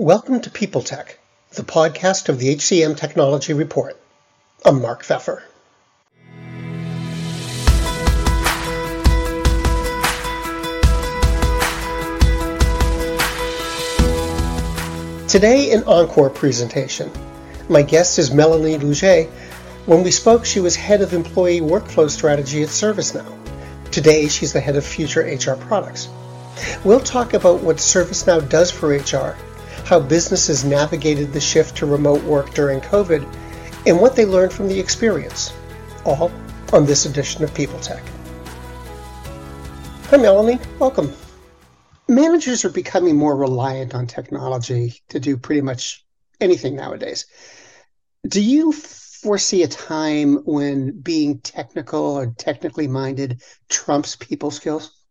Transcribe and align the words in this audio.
Welcome 0.00 0.42
to 0.42 0.50
People 0.50 0.82
Tech, 0.82 1.18
the 1.54 1.64
podcast 1.64 2.28
of 2.28 2.38
the 2.38 2.54
HCM 2.54 2.96
Technology 2.96 3.52
Report. 3.52 4.00
I'm 4.64 4.80
Mark 4.80 5.02
Feffer. 5.02 5.42
Today, 15.26 15.72
an 15.72 15.82
encore 15.82 16.30
presentation. 16.30 17.10
My 17.68 17.82
guest 17.82 18.20
is 18.20 18.30
Melanie 18.30 18.78
Lougee. 18.78 19.28
When 19.86 20.04
we 20.04 20.12
spoke, 20.12 20.44
she 20.44 20.60
was 20.60 20.76
head 20.76 21.02
of 21.02 21.12
employee 21.12 21.60
workflow 21.60 22.08
strategy 22.08 22.62
at 22.62 22.68
ServiceNow. 22.68 23.36
Today, 23.90 24.28
she's 24.28 24.52
the 24.52 24.60
head 24.60 24.76
of 24.76 24.86
future 24.86 25.22
HR 25.22 25.56
products. 25.56 26.08
We'll 26.84 27.00
talk 27.00 27.34
about 27.34 27.62
what 27.62 27.78
ServiceNow 27.78 28.48
does 28.48 28.70
for 28.70 28.90
HR 28.90 29.36
how 29.88 29.98
businesses 29.98 30.66
navigated 30.66 31.32
the 31.32 31.40
shift 31.40 31.74
to 31.74 31.86
remote 31.86 32.22
work 32.24 32.52
during 32.52 32.78
COVID, 32.78 33.22
and 33.86 33.98
what 33.98 34.14
they 34.14 34.26
learned 34.26 34.52
from 34.52 34.68
the 34.68 34.78
experience. 34.78 35.50
All 36.04 36.30
on 36.74 36.84
this 36.84 37.06
edition 37.06 37.42
of 37.42 37.54
People 37.54 37.80
Tech. 37.80 38.02
Hi, 40.10 40.18
Melanie. 40.18 40.58
Welcome. 40.78 41.10
Managers 42.06 42.66
are 42.66 42.70
becoming 42.70 43.16
more 43.16 43.34
reliant 43.34 43.94
on 43.94 44.06
technology 44.06 45.02
to 45.08 45.18
do 45.18 45.38
pretty 45.38 45.62
much 45.62 46.04
anything 46.38 46.76
nowadays. 46.76 47.24
Do 48.28 48.42
you 48.42 48.72
foresee 48.72 49.62
a 49.62 49.68
time 49.68 50.34
when 50.44 51.00
being 51.00 51.40
technical 51.40 52.18
or 52.18 52.26
technically 52.36 52.88
minded 52.88 53.40
trumps 53.70 54.16
people 54.16 54.50
skills? 54.50 55.02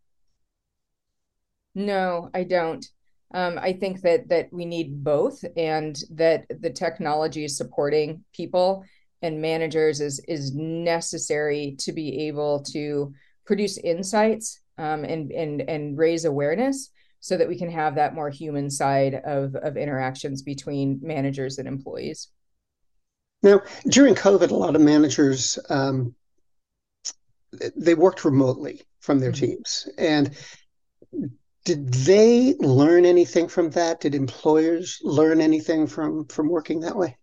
No, 1.74 2.30
I 2.32 2.44
don't. 2.44 2.86
Um, 3.34 3.58
I 3.60 3.74
think 3.74 4.00
that 4.02 4.28
that 4.28 4.48
we 4.52 4.64
need 4.64 5.04
both, 5.04 5.44
and 5.56 5.98
that 6.12 6.46
the 6.48 6.70
technology 6.70 7.46
supporting 7.48 8.24
people 8.32 8.84
and 9.22 9.40
managers 9.40 10.00
is 10.00 10.20
is 10.28 10.54
necessary 10.54 11.76
to 11.80 11.92
be 11.92 12.26
able 12.28 12.62
to 12.72 13.12
produce 13.44 13.78
insights 13.78 14.60
um, 14.78 15.04
and 15.04 15.30
and 15.32 15.60
and 15.62 15.98
raise 15.98 16.24
awareness 16.24 16.90
so 17.20 17.36
that 17.36 17.48
we 17.48 17.58
can 17.58 17.70
have 17.70 17.96
that 17.96 18.14
more 18.14 18.30
human 18.30 18.70
side 18.70 19.14
of 19.26 19.54
of 19.56 19.76
interactions 19.76 20.42
between 20.42 20.98
managers 21.02 21.58
and 21.58 21.68
employees. 21.68 22.28
Now, 23.42 23.60
during 23.88 24.14
COVID, 24.14 24.50
a 24.50 24.54
lot 24.54 24.74
of 24.74 24.80
managers 24.80 25.58
um, 25.68 26.14
they 27.76 27.94
worked 27.94 28.24
remotely 28.24 28.82
from 29.00 29.18
their 29.18 29.32
mm-hmm. 29.32 29.46
teams, 29.46 29.88
and 29.98 30.36
did 31.68 31.92
they 31.92 32.54
learn 32.60 33.04
anything 33.04 33.46
from 33.46 33.68
that? 33.72 34.00
Did 34.00 34.14
employers 34.14 34.98
learn 35.02 35.42
anything 35.42 35.86
from 35.86 36.24
from 36.28 36.48
working 36.48 36.80
that 36.80 36.96
way? 36.96 37.18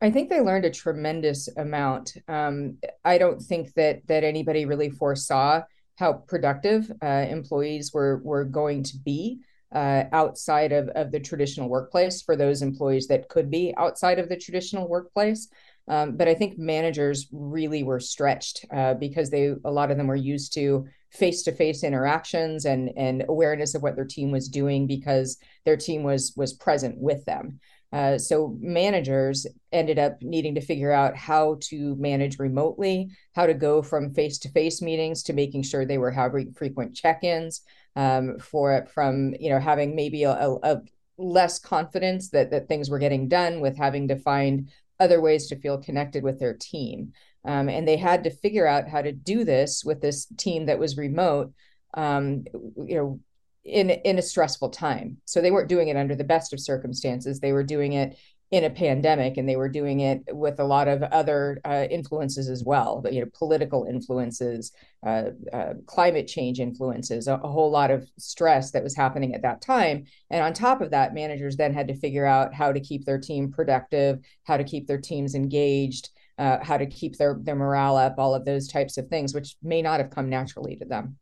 I 0.00 0.10
think 0.10 0.28
they 0.28 0.40
learned 0.40 0.64
a 0.64 0.70
tremendous 0.70 1.48
amount. 1.56 2.14
Um, 2.26 2.78
I 3.04 3.16
don't 3.16 3.40
think 3.40 3.72
that 3.74 4.04
that 4.08 4.24
anybody 4.24 4.64
really 4.64 4.90
foresaw 4.90 5.62
how 5.94 6.14
productive 6.14 6.90
uh, 7.00 7.26
employees 7.30 7.92
were 7.94 8.20
were 8.24 8.44
going 8.44 8.82
to 8.82 8.96
be 8.98 9.38
uh, 9.72 10.02
outside 10.12 10.72
of, 10.72 10.88
of 10.88 11.12
the 11.12 11.20
traditional 11.20 11.68
workplace 11.68 12.22
for 12.22 12.34
those 12.34 12.62
employees 12.62 13.06
that 13.06 13.28
could 13.28 13.52
be 13.52 13.72
outside 13.76 14.18
of 14.18 14.28
the 14.28 14.36
traditional 14.36 14.88
workplace. 14.88 15.46
Um, 15.86 16.16
but 16.16 16.26
I 16.26 16.34
think 16.34 16.58
managers 16.58 17.28
really 17.30 17.84
were 17.84 18.00
stretched 18.00 18.66
uh, 18.74 18.94
because 18.94 19.30
they 19.30 19.54
a 19.64 19.70
lot 19.70 19.92
of 19.92 19.96
them 19.96 20.08
were 20.08 20.16
used 20.16 20.54
to 20.54 20.88
face-to-face 21.12 21.82
interactions 21.82 22.64
and 22.64 22.90
and 22.96 23.24
awareness 23.28 23.74
of 23.74 23.82
what 23.82 23.96
their 23.96 24.04
team 24.04 24.30
was 24.30 24.48
doing 24.48 24.86
because 24.86 25.38
their 25.64 25.76
team 25.76 26.02
was 26.02 26.32
was 26.36 26.52
present 26.52 26.96
with 26.98 27.24
them. 27.24 27.58
Uh, 27.92 28.16
so 28.16 28.56
managers 28.60 29.46
ended 29.72 29.98
up 29.98 30.22
needing 30.22 30.54
to 30.54 30.60
figure 30.60 30.92
out 30.92 31.16
how 31.16 31.56
to 31.60 31.96
manage 31.96 32.38
remotely, 32.38 33.08
how 33.34 33.46
to 33.46 33.54
go 33.54 33.82
from 33.82 34.14
face-to-face 34.14 34.80
meetings 34.80 35.24
to 35.24 35.32
making 35.32 35.60
sure 35.60 35.84
they 35.84 35.98
were 35.98 36.12
having 36.12 36.52
frequent 36.52 36.94
check-ins, 36.94 37.62
um, 37.96 38.38
for 38.38 38.86
from 38.94 39.34
you 39.40 39.50
know 39.50 39.58
having 39.58 39.96
maybe 39.96 40.22
a, 40.22 40.30
a, 40.30 40.58
a 40.62 40.80
less 41.18 41.58
confidence 41.58 42.30
that 42.30 42.50
that 42.50 42.68
things 42.68 42.88
were 42.88 43.00
getting 43.00 43.28
done 43.28 43.60
with 43.60 43.76
having 43.76 44.06
to 44.08 44.16
find 44.16 44.70
other 45.00 45.20
ways 45.20 45.48
to 45.48 45.56
feel 45.56 45.78
connected 45.78 46.22
with 46.22 46.38
their 46.38 46.54
team. 46.54 47.12
Um, 47.44 47.68
and 47.68 47.86
they 47.86 47.96
had 47.96 48.24
to 48.24 48.30
figure 48.30 48.66
out 48.66 48.88
how 48.88 49.02
to 49.02 49.12
do 49.12 49.44
this 49.44 49.84
with 49.84 50.00
this 50.00 50.26
team 50.36 50.66
that 50.66 50.78
was 50.78 50.96
remote, 50.96 51.52
um, 51.94 52.44
you 52.52 52.96
know, 52.96 53.20
in 53.64 53.90
in 53.90 54.18
a 54.18 54.22
stressful 54.22 54.70
time. 54.70 55.18
So 55.24 55.40
they 55.40 55.50
weren't 55.50 55.68
doing 55.68 55.88
it 55.88 55.96
under 55.96 56.14
the 56.14 56.24
best 56.24 56.52
of 56.52 56.60
circumstances. 56.60 57.40
They 57.40 57.52
were 57.52 57.64
doing 57.64 57.94
it 57.94 58.18
in 58.50 58.64
a 58.64 58.70
pandemic, 58.70 59.36
and 59.36 59.48
they 59.48 59.56
were 59.56 59.68
doing 59.68 60.00
it 60.00 60.24
with 60.32 60.58
a 60.58 60.64
lot 60.64 60.88
of 60.88 61.02
other 61.04 61.60
uh, 61.64 61.86
influences 61.88 62.48
as 62.48 62.64
well. 62.64 63.02
You 63.10 63.20
know, 63.20 63.30
political 63.32 63.84
influences, 63.84 64.72
uh, 65.06 65.30
uh, 65.52 65.74
climate 65.86 66.26
change 66.26 66.58
influences, 66.58 67.28
a, 67.28 67.34
a 67.34 67.48
whole 67.48 67.70
lot 67.70 67.90
of 67.90 68.10
stress 68.18 68.72
that 68.72 68.82
was 68.82 68.96
happening 68.96 69.34
at 69.34 69.42
that 69.42 69.62
time. 69.62 70.04
And 70.30 70.42
on 70.42 70.52
top 70.52 70.80
of 70.80 70.90
that, 70.90 71.14
managers 71.14 71.56
then 71.56 71.72
had 71.72 71.88
to 71.88 71.94
figure 71.94 72.26
out 72.26 72.52
how 72.52 72.72
to 72.72 72.80
keep 72.80 73.04
their 73.04 73.18
team 73.18 73.52
productive, 73.52 74.18
how 74.44 74.56
to 74.56 74.64
keep 74.64 74.86
their 74.88 75.00
teams 75.00 75.34
engaged 75.34 76.10
uh, 76.40 76.58
how 76.64 76.78
to 76.78 76.86
keep 76.86 77.18
their 77.18 77.38
their 77.40 77.54
morale 77.54 77.96
up, 77.96 78.14
all 78.18 78.34
of 78.34 78.46
those 78.46 78.66
types 78.66 78.96
of 78.96 79.08
things, 79.08 79.34
which 79.34 79.56
may 79.62 79.82
not 79.82 80.00
have 80.00 80.10
come 80.10 80.30
naturally 80.30 80.74
to 80.76 80.86
them. 80.86 81.16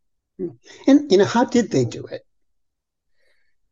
And 0.86 1.10
you 1.10 1.18
know, 1.18 1.24
how 1.24 1.44
did 1.44 1.70
they 1.72 1.84
do 1.84 2.04
it? 2.06 2.22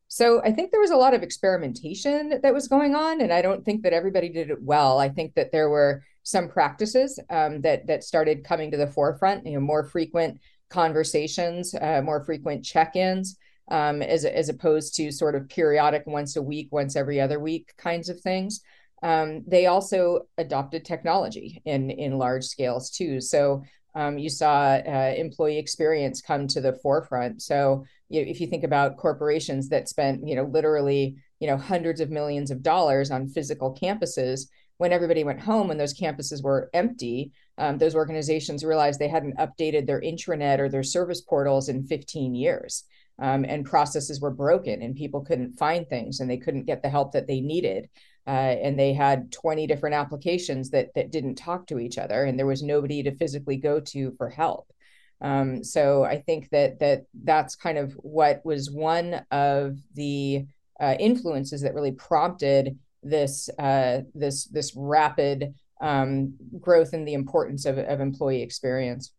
So 0.08 0.42
I 0.42 0.50
think 0.52 0.70
there 0.70 0.80
was 0.80 0.90
a 0.90 0.96
lot 0.96 1.14
of 1.14 1.22
experimentation 1.22 2.40
that 2.42 2.54
was 2.54 2.68
going 2.68 2.94
on, 2.94 3.20
and 3.20 3.32
I 3.32 3.42
don't 3.42 3.64
think 3.64 3.82
that 3.82 3.92
everybody 3.92 4.28
did 4.28 4.50
it 4.50 4.62
well. 4.62 4.98
I 4.98 5.08
think 5.08 5.34
that 5.34 5.52
there 5.52 5.70
were 5.70 6.02
some 6.22 6.48
practices 6.48 7.20
um, 7.30 7.60
that 7.60 7.86
that 7.86 8.02
started 8.02 8.44
coming 8.44 8.72
to 8.72 8.76
the 8.76 8.86
forefront. 8.88 9.46
You 9.46 9.54
know, 9.54 9.60
more 9.60 9.84
frequent 9.84 10.40
conversations, 10.68 11.74
uh, 11.74 12.02
more 12.02 12.24
frequent 12.24 12.64
check-ins, 12.64 13.38
um, 13.70 14.02
as 14.02 14.24
as 14.24 14.48
opposed 14.48 14.96
to 14.96 15.12
sort 15.12 15.36
of 15.36 15.48
periodic, 15.48 16.04
once 16.06 16.34
a 16.34 16.42
week, 16.42 16.68
once 16.72 16.96
every 16.96 17.20
other 17.20 17.38
week 17.38 17.72
kinds 17.76 18.08
of 18.08 18.20
things. 18.20 18.62
Um, 19.02 19.44
they 19.46 19.66
also 19.66 20.20
adopted 20.38 20.84
technology 20.84 21.62
in 21.64 21.90
in 21.90 22.18
large 22.18 22.44
scales 22.44 22.90
too. 22.90 23.20
So 23.20 23.62
um, 23.94 24.18
you 24.18 24.28
saw 24.28 24.74
uh, 24.74 25.14
employee 25.16 25.58
experience 25.58 26.20
come 26.20 26.46
to 26.48 26.60
the 26.60 26.74
forefront. 26.74 27.42
So 27.42 27.84
you 28.08 28.22
know, 28.22 28.30
if 28.30 28.40
you 28.40 28.46
think 28.46 28.64
about 28.64 28.96
corporations 28.96 29.68
that 29.70 29.88
spent 29.88 30.26
you 30.26 30.34
know 30.34 30.44
literally 30.44 31.16
you 31.40 31.46
know 31.46 31.56
hundreds 31.56 32.00
of 32.00 32.10
millions 32.10 32.50
of 32.50 32.62
dollars 32.62 33.10
on 33.10 33.28
physical 33.28 33.74
campuses, 33.74 34.48
when 34.78 34.92
everybody 34.92 35.24
went 35.24 35.40
home 35.40 35.70
and 35.70 35.80
those 35.80 35.98
campuses 35.98 36.42
were 36.42 36.70
empty, 36.74 37.32
um, 37.58 37.78
those 37.78 37.94
organizations 37.94 38.64
realized 38.64 38.98
they 38.98 39.08
hadn't 39.08 39.38
updated 39.38 39.86
their 39.86 40.00
intranet 40.00 40.58
or 40.58 40.68
their 40.68 40.82
service 40.82 41.20
portals 41.20 41.68
in 41.68 41.86
15 41.86 42.34
years. 42.34 42.84
Um, 43.18 43.46
and 43.48 43.64
processes 43.64 44.20
were 44.20 44.30
broken 44.30 44.82
and 44.82 44.94
people 44.94 45.24
couldn't 45.24 45.58
find 45.58 45.88
things 45.88 46.20
and 46.20 46.28
they 46.28 46.36
couldn't 46.36 46.66
get 46.66 46.82
the 46.82 46.90
help 46.90 47.12
that 47.12 47.26
they 47.26 47.40
needed 47.40 47.88
uh, 48.26 48.30
and 48.30 48.78
they 48.78 48.92
had 48.92 49.30
20 49.30 49.66
different 49.66 49.94
applications 49.94 50.70
that 50.70 50.92
that 50.94 51.12
didn't 51.12 51.36
talk 51.36 51.66
to 51.66 51.78
each 51.78 51.98
other 51.98 52.24
and 52.24 52.38
there 52.38 52.46
was 52.46 52.62
nobody 52.62 53.02
to 53.02 53.14
physically 53.14 53.56
go 53.56 53.80
to 53.80 54.10
for 54.12 54.28
help 54.28 54.72
um, 55.20 55.62
so 55.62 56.04
i 56.04 56.18
think 56.18 56.48
that 56.50 56.78
that 56.80 57.04
that's 57.24 57.54
kind 57.54 57.78
of 57.78 57.92
what 57.94 58.44
was 58.44 58.70
one 58.70 59.24
of 59.30 59.78
the 59.94 60.44
uh, 60.80 60.94
influences 60.98 61.62
that 61.62 61.74
really 61.74 61.92
prompted 61.92 62.78
this 63.02 63.48
uh, 63.58 64.00
this 64.14 64.46
this 64.46 64.74
rapid 64.76 65.54
um, 65.80 66.34
growth 66.60 66.94
in 66.94 67.04
the 67.04 67.14
importance 67.14 67.64
of, 67.66 67.78
of 67.78 68.00
employee 68.00 68.42
experience 68.42 69.12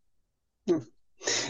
hmm. 0.68 0.78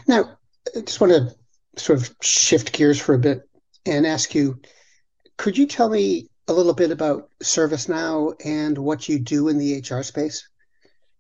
now 0.07 0.37
i 0.77 0.81
just 0.81 1.01
want 1.01 1.13
to 1.13 1.35
sort 1.77 2.01
of 2.01 2.15
shift 2.23 2.73
gears 2.73 3.01
for 3.01 3.15
a 3.15 3.19
bit 3.19 3.43
and 3.87 4.07
ask 4.07 4.35
you 4.35 4.61
could 5.37 5.57
you 5.57 5.67
tell 5.67 5.89
me 5.89 6.29
a 6.49 6.53
little 6.53 6.75
bit 6.75 6.91
about 6.91 7.31
ServiceNow 7.43 8.35
and 8.45 8.77
what 8.77 9.09
you 9.09 9.19
do 9.19 9.49
in 9.49 9.59
the 9.59 9.81
HR 9.81 10.03
space? 10.03 10.49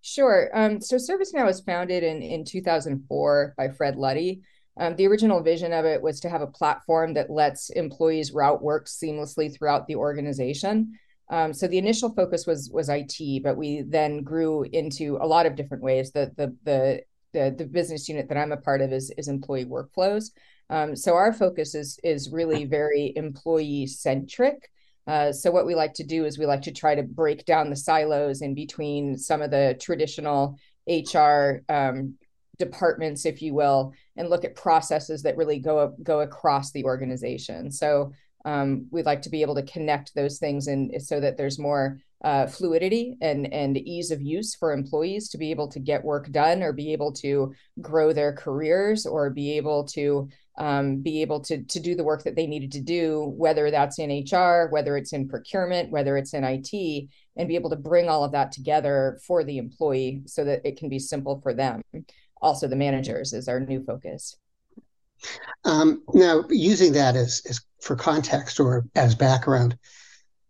Sure. 0.00 0.50
Um, 0.54 0.80
so 0.80 0.96
ServiceNow 0.96 1.44
was 1.44 1.60
founded 1.60 2.02
in, 2.02 2.22
in 2.22 2.44
2004 2.44 3.54
by 3.56 3.68
Fred 3.68 3.96
Luddy. 3.96 4.40
Um, 4.78 4.96
the 4.96 5.06
original 5.06 5.42
vision 5.42 5.72
of 5.72 5.84
it 5.84 6.00
was 6.00 6.20
to 6.20 6.30
have 6.30 6.40
a 6.40 6.46
platform 6.46 7.14
that 7.14 7.30
lets 7.30 7.70
employees 7.70 8.32
route 8.32 8.62
work 8.62 8.86
seamlessly 8.86 9.54
throughout 9.54 9.86
the 9.86 9.96
organization. 9.96 10.98
Um, 11.30 11.52
so 11.52 11.66
the 11.66 11.78
initial 11.78 12.14
focus 12.14 12.46
was 12.46 12.70
was 12.72 12.88
IT, 12.88 13.42
but 13.42 13.56
we 13.56 13.82
then 13.82 14.22
grew 14.22 14.62
into 14.72 15.18
a 15.20 15.26
lot 15.26 15.46
of 15.46 15.56
different 15.56 15.82
ways. 15.82 16.12
The 16.12 16.32
the 16.36 16.56
the 16.64 17.02
the, 17.34 17.54
the 17.58 17.66
business 17.66 18.08
unit 18.08 18.28
that 18.28 18.38
I'm 18.38 18.52
a 18.52 18.56
part 18.56 18.80
of 18.80 18.92
is 18.92 19.12
is 19.18 19.28
employee 19.28 19.66
workflows. 19.66 20.30
Um, 20.70 20.96
so 20.96 21.14
our 21.14 21.32
focus 21.32 21.74
is 21.74 21.98
is 22.02 22.30
really 22.30 22.64
very 22.64 23.12
employee 23.16 23.86
centric. 23.86 24.70
Uh, 25.08 25.32
so 25.32 25.50
what 25.50 25.66
we 25.66 25.74
like 25.74 25.94
to 25.94 26.04
do 26.04 26.24
is 26.26 26.38
we 26.38 26.46
like 26.46 26.62
to 26.62 26.72
try 26.72 26.94
to 26.94 27.02
break 27.02 27.44
down 27.46 27.70
the 27.70 27.76
silos 27.76 28.42
in 28.42 28.54
between 28.54 29.16
some 29.18 29.42
of 29.42 29.50
the 29.50 29.76
traditional 29.80 30.58
HR 30.86 31.64
um, 31.70 32.14
departments, 32.58 33.24
if 33.26 33.42
you 33.42 33.54
will, 33.54 33.92
and 34.16 34.28
look 34.30 34.44
at 34.44 34.54
processes 34.54 35.22
that 35.22 35.36
really 35.36 35.58
go 35.60 35.94
go 36.02 36.20
across 36.20 36.72
the 36.72 36.84
organization. 36.84 37.70
So 37.72 38.12
Um, 38.44 38.86
we'd 38.92 39.04
like 39.06 39.22
to 39.22 39.30
be 39.30 39.42
able 39.42 39.56
to 39.56 39.72
connect 39.72 40.14
those 40.14 40.38
things 40.38 40.68
and 40.68 41.02
so 41.02 41.20
that 41.20 41.36
there's 41.36 41.58
more 41.58 41.98
uh, 42.24 42.46
fluidity 42.46 43.16
and 43.20 43.52
and 43.52 43.76
ease 43.76 44.10
of 44.12 44.22
use 44.22 44.54
for 44.54 44.72
employees 44.72 45.28
to 45.30 45.38
be 45.38 45.50
able 45.50 45.68
to 45.68 45.80
get 45.80 46.04
work 46.04 46.30
done 46.30 46.62
or 46.62 46.72
be 46.72 46.92
able 46.92 47.12
to 47.12 47.52
grow 47.80 48.12
their 48.12 48.32
careers 48.32 49.06
or 49.06 49.30
be 49.30 49.56
able 49.56 49.84
to 49.84 50.28
um, 50.58 50.96
be 50.96 51.22
able 51.22 51.40
to 51.40 51.62
to 51.62 51.80
do 51.80 51.94
the 51.94 52.04
work 52.04 52.24
that 52.24 52.36
they 52.36 52.46
needed 52.46 52.72
to 52.72 52.80
do, 52.80 53.32
whether 53.36 53.70
that's 53.70 53.98
in 53.98 54.10
HR, 54.10 54.68
whether 54.70 54.96
it's 54.96 55.12
in 55.12 55.28
procurement, 55.28 55.90
whether 55.90 56.16
it's 56.16 56.34
in 56.34 56.44
IT, 56.44 57.08
and 57.36 57.48
be 57.48 57.54
able 57.54 57.70
to 57.70 57.76
bring 57.76 58.08
all 58.08 58.24
of 58.24 58.32
that 58.32 58.52
together 58.52 59.18
for 59.26 59.44
the 59.44 59.58
employee 59.58 60.22
so 60.26 60.44
that 60.44 60.60
it 60.64 60.76
can 60.76 60.88
be 60.88 60.98
simple 60.98 61.40
for 61.40 61.54
them. 61.54 61.82
Also, 62.42 62.68
the 62.68 62.76
managers 62.76 63.32
is 63.32 63.48
our 63.48 63.60
new 63.60 63.82
focus. 63.84 64.36
Um, 65.64 66.02
now, 66.14 66.44
using 66.48 66.92
that 66.92 67.16
as, 67.16 67.42
as 67.48 67.60
for 67.80 67.96
context 67.96 68.60
or 68.60 68.86
as 68.94 69.14
background, 69.14 69.76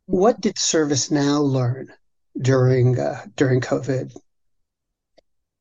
what 0.06 0.40
did 0.40 0.56
ServiceNow 0.56 1.42
learn 1.42 1.92
during 2.40 2.98
uh, 2.98 3.24
during 3.36 3.60
COVID? 3.60 4.16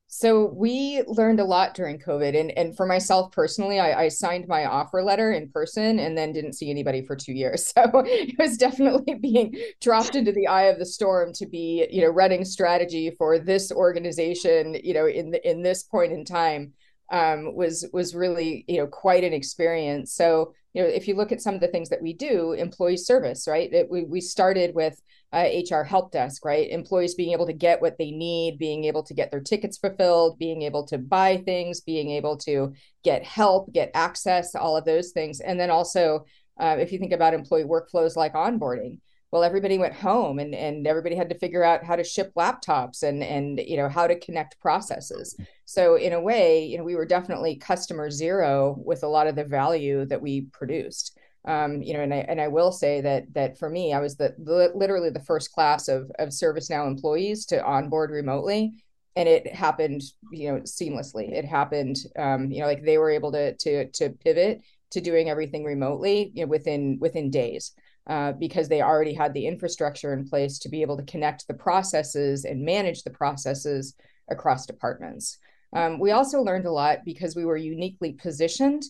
So 0.09 0.45
we 0.45 1.03
learned 1.05 1.41
a 1.41 1.45
lot 1.45 1.73
during 1.73 1.99
COVID, 1.99 2.39
and 2.39 2.51
and 2.57 2.75
for 2.77 2.85
myself 2.85 3.31
personally, 3.33 3.79
I, 3.79 4.03
I 4.03 4.07
signed 4.07 4.47
my 4.47 4.65
offer 4.65 5.03
letter 5.03 5.33
in 5.33 5.49
person 5.49 5.99
and 5.99 6.17
then 6.17 6.31
didn't 6.31 6.53
see 6.53 6.69
anybody 6.69 7.05
for 7.05 7.15
two 7.15 7.33
years. 7.33 7.73
So 7.77 8.03
it 8.05 8.35
was 8.39 8.57
definitely 8.57 9.15
being 9.15 9.55
dropped 9.81 10.15
into 10.15 10.31
the 10.31 10.47
eye 10.47 10.63
of 10.63 10.79
the 10.79 10.85
storm 10.85 11.33
to 11.33 11.45
be, 11.45 11.87
you 11.91 12.01
know, 12.01 12.09
running 12.09 12.45
strategy 12.45 13.11
for 13.17 13.37
this 13.37 13.71
organization, 13.71 14.77
you 14.83 14.93
know, 14.93 15.07
in 15.07 15.31
the, 15.31 15.49
in 15.49 15.61
this 15.61 15.83
point 15.83 16.13
in 16.13 16.23
time 16.23 16.73
um, 17.11 17.55
was 17.55 17.85
was 17.93 18.15
really 18.15 18.65
you 18.67 18.77
know 18.77 18.87
quite 18.87 19.23
an 19.23 19.33
experience. 19.33 20.13
So 20.13 20.53
you 20.73 20.81
know 20.81 20.87
if 20.87 21.07
you 21.07 21.15
look 21.15 21.31
at 21.31 21.41
some 21.41 21.55
of 21.55 21.61
the 21.61 21.67
things 21.67 21.89
that 21.89 22.01
we 22.01 22.13
do, 22.13 22.53
employee 22.53 22.97
service, 22.97 23.47
right? 23.47 23.71
It, 23.71 23.89
we 23.89 24.03
we 24.03 24.21
started 24.21 24.75
with 24.75 25.01
uh, 25.37 25.75
HR 25.77 25.83
help 25.83 26.11
desk, 26.11 26.43
right? 26.43 26.69
Employees 26.69 27.15
being 27.15 27.31
able 27.33 27.45
to 27.45 27.53
get 27.53 27.81
what 27.81 27.97
they 27.97 28.11
need, 28.11 28.57
being 28.57 28.85
able 28.85 29.03
to 29.03 29.13
get 29.13 29.29
their 29.29 29.41
tickets 29.41 29.77
fulfilled, 29.77 30.39
being 30.39 30.63
able 30.63 30.85
to 30.87 30.97
buy 30.97 31.37
things, 31.37 31.81
being 31.81 32.09
able 32.09 32.37
to 32.37 32.73
get 33.03 33.23
help, 33.23 33.71
get 33.71 33.91
access, 33.93 34.55
all 34.55 34.75
of 34.75 34.85
those 34.85 35.11
things, 35.11 35.39
and 35.39 35.59
then 35.59 35.69
also 35.69 36.25
uh, 36.59 36.75
if 36.79 36.91
you 36.91 36.97
think 36.97 37.13
about 37.13 37.35
employee 37.35 37.63
workflows 37.63 38.15
like 38.15 38.33
onboarding 38.33 38.99
well 39.31 39.43
everybody 39.43 39.77
went 39.77 39.93
home 39.93 40.39
and 40.39 40.55
and 40.55 40.87
everybody 40.87 41.15
had 41.15 41.29
to 41.29 41.37
figure 41.37 41.63
out 41.63 41.83
how 41.83 41.95
to 41.95 42.03
ship 42.03 42.31
laptops 42.37 43.03
and 43.03 43.23
and 43.23 43.59
you 43.59 43.77
know 43.77 43.89
how 43.89 44.07
to 44.07 44.19
connect 44.19 44.59
processes. 44.59 45.35
So 45.65 45.95
in 45.95 46.13
a 46.13 46.21
way 46.21 46.65
you 46.65 46.77
know 46.77 46.83
we 46.83 46.95
were 46.95 47.05
definitely 47.05 47.57
customer 47.57 48.09
zero 48.09 48.75
with 48.83 49.03
a 49.03 49.07
lot 49.07 49.27
of 49.27 49.35
the 49.35 49.43
value 49.43 50.05
that 50.05 50.21
we 50.21 50.41
produced 50.53 51.16
um, 51.47 51.81
you 51.81 51.93
know 51.93 52.01
and 52.01 52.13
I, 52.13 52.17
and 52.17 52.39
I 52.39 52.47
will 52.47 52.71
say 52.71 53.01
that 53.01 53.33
that 53.33 53.57
for 53.57 53.69
me 53.69 53.93
I 53.93 53.99
was 53.99 54.15
the, 54.15 54.35
literally 54.75 55.09
the 55.09 55.23
first 55.23 55.51
class 55.51 55.87
of 55.87 56.11
of 56.19 56.29
ServiceNow 56.29 56.87
employees 56.87 57.45
to 57.47 57.63
onboard 57.63 58.11
remotely 58.11 58.73
and 59.15 59.27
it 59.27 59.51
happened 59.51 60.03
you 60.31 60.51
know 60.51 60.59
seamlessly 60.61 61.31
it 61.31 61.45
happened 61.45 61.97
um, 62.19 62.51
you 62.51 62.59
know 62.61 62.67
like 62.67 62.83
they 62.83 62.97
were 62.97 63.09
able 63.09 63.31
to 63.31 63.55
to 63.55 63.89
to 63.91 64.09
pivot 64.09 64.61
to 64.91 65.01
doing 65.01 65.29
everything 65.29 65.63
remotely 65.63 66.31
you 66.35 66.43
know 66.43 66.47
within 66.47 66.97
within 66.99 67.31
days 67.31 67.73
uh, 68.07 68.31
because 68.33 68.69
they 68.69 68.81
already 68.81 69.13
had 69.13 69.33
the 69.33 69.45
infrastructure 69.45 70.13
in 70.13 70.27
place 70.27 70.59
to 70.59 70.69
be 70.69 70.81
able 70.81 70.95
to 70.95 71.03
connect 71.03 71.47
the 71.47 71.53
processes 71.53 72.45
and 72.45 72.63
manage 72.63 73.03
the 73.03 73.09
processes 73.09 73.95
across 74.29 74.65
departments. 74.65 75.39
Um, 75.73 75.99
we 75.99 76.11
also 76.11 76.41
learned 76.41 76.65
a 76.65 76.71
lot 76.71 76.99
because 77.03 77.35
we 77.35 77.43
were 77.43 77.57
uniquely 77.57 78.13
positioned 78.13 78.83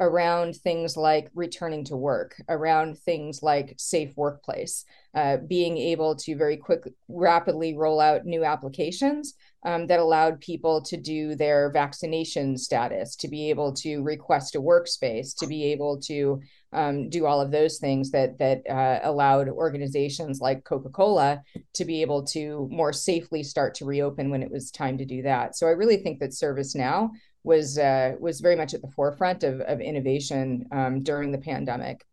around 0.00 0.56
things 0.56 0.96
like 0.96 1.30
returning 1.34 1.84
to 1.84 1.96
work, 1.96 2.34
around 2.48 2.98
things 2.98 3.42
like 3.42 3.74
safe 3.78 4.12
workplace, 4.16 4.84
uh, 5.14 5.36
being 5.46 5.76
able 5.78 6.16
to 6.16 6.36
very 6.36 6.56
quick, 6.56 6.82
rapidly 7.08 7.76
roll 7.76 8.00
out 8.00 8.24
new 8.24 8.44
applications 8.44 9.34
um, 9.64 9.86
that 9.86 10.00
allowed 10.00 10.40
people 10.40 10.82
to 10.82 10.96
do 10.96 11.34
their 11.34 11.70
vaccination 11.70 12.58
status, 12.58 13.16
to 13.16 13.28
be 13.28 13.50
able 13.50 13.72
to 13.72 14.02
request 14.02 14.56
a 14.56 14.60
workspace, 14.60 15.34
to 15.38 15.46
be 15.46 15.64
able 15.64 16.00
to 16.00 16.40
um, 16.72 17.08
do 17.08 17.24
all 17.24 17.40
of 17.40 17.52
those 17.52 17.78
things 17.78 18.10
that 18.10 18.36
that 18.38 18.68
uh, 18.68 18.98
allowed 19.04 19.48
organizations 19.48 20.40
like 20.40 20.64
Coca-Cola 20.64 21.40
to 21.74 21.84
be 21.84 22.02
able 22.02 22.24
to 22.24 22.68
more 22.70 22.92
safely 22.92 23.44
start 23.44 23.74
to 23.76 23.84
reopen 23.84 24.28
when 24.28 24.42
it 24.42 24.50
was 24.50 24.72
time 24.72 24.98
to 24.98 25.04
do 25.04 25.22
that. 25.22 25.56
So 25.56 25.68
I 25.68 25.70
really 25.70 25.98
think 25.98 26.18
that 26.18 26.30
ServiceNow 26.30 27.10
was 27.44 27.78
uh, 27.78 28.14
was 28.18 28.40
very 28.40 28.56
much 28.56 28.74
at 28.74 28.82
the 28.82 28.88
forefront 28.88 29.44
of, 29.44 29.60
of 29.60 29.80
innovation 29.80 30.66
um, 30.72 31.02
during 31.02 31.30
the 31.30 31.38
pandemic. 31.38 32.04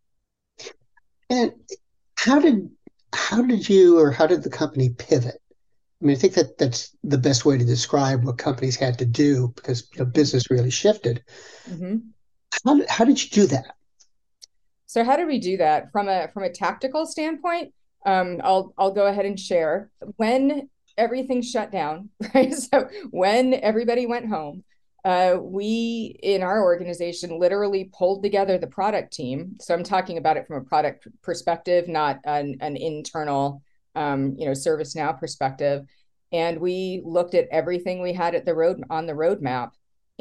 And 1.30 1.54
how 2.18 2.39
did 2.39 2.69
how 3.13 3.42
did 3.42 3.68
you 3.68 3.98
or 3.98 4.12
how 4.12 4.28
did 4.28 4.44
the 4.44 4.50
company 4.50 4.89
pivot? 4.89 5.42
I 6.01 6.06
mean, 6.06 6.16
I 6.16 6.19
think 6.19 6.33
that 6.33 6.57
that's 6.57 6.95
the 7.04 7.18
best 7.18 7.45
way 7.45 7.57
to 7.57 7.66
describe 7.66 8.25
what 8.25 8.38
companies 8.38 8.75
had 8.75 8.98
to 9.00 9.06
do 9.06 9.54
because 9.56 9.88
you 9.94 10.00
know, 10.00 10.06
business 10.06 10.50
really 10.50 10.72
shifted. 10.72 11.24
Mm-hmm. 11.69 11.98
How, 12.66 12.81
how 12.89 13.06
did 13.06 13.24
you 13.24 13.30
do 13.30 13.48
that? 13.48 13.75
So 14.88 15.04
how 15.04 15.16
did 15.16 15.28
we 15.28 15.39
do 15.39 15.57
that 15.57 15.92
from 15.92 16.10
a 16.10 16.28
from 16.33 16.44
a 16.44 16.50
tactical 16.50 17.06
standpoint? 17.06 17.74
Um, 18.06 18.42
I'll 18.44 18.74
I'll 18.78 18.92
go 18.92 19.06
ahead 19.06 19.25
and 19.25 19.39
share 19.39 19.89
when 20.18 20.69
everything 20.98 21.42
shut 21.42 21.72
down, 21.72 22.10
right? 22.36 22.54
So 22.54 22.89
when 23.12 23.54
everybody 23.54 24.06
went 24.06 24.28
home, 24.28 24.63
uh, 25.03 25.38
we 25.42 26.19
in 26.21 26.44
our 26.44 26.63
organization 26.63 27.39
literally 27.39 27.89
pulled 27.98 28.21
together 28.24 28.57
the 28.57 28.68
product 28.68 29.13
team. 29.13 29.56
So 29.59 29.74
I'm 29.74 29.83
talking 29.83 30.18
about 30.18 30.38
it 30.38 30.45
from 30.48 30.57
a 30.57 30.65
product 30.65 31.07
perspective, 31.24 31.88
not 31.88 32.19
an, 32.24 32.57
an 32.62 32.77
internal, 32.77 33.63
um, 33.95 34.36
you 34.38 34.45
know, 34.45 34.51
ServiceNow 34.51 35.19
perspective. 35.19 35.86
And 36.31 36.59
we 36.59 37.01
looked 37.03 37.33
at 37.33 37.48
everything 37.51 38.01
we 38.01 38.13
had 38.13 38.36
at 38.36 38.45
the 38.45 38.56
road 38.56 38.83
on 38.89 39.06
the 39.06 39.13
roadmap 39.13 39.71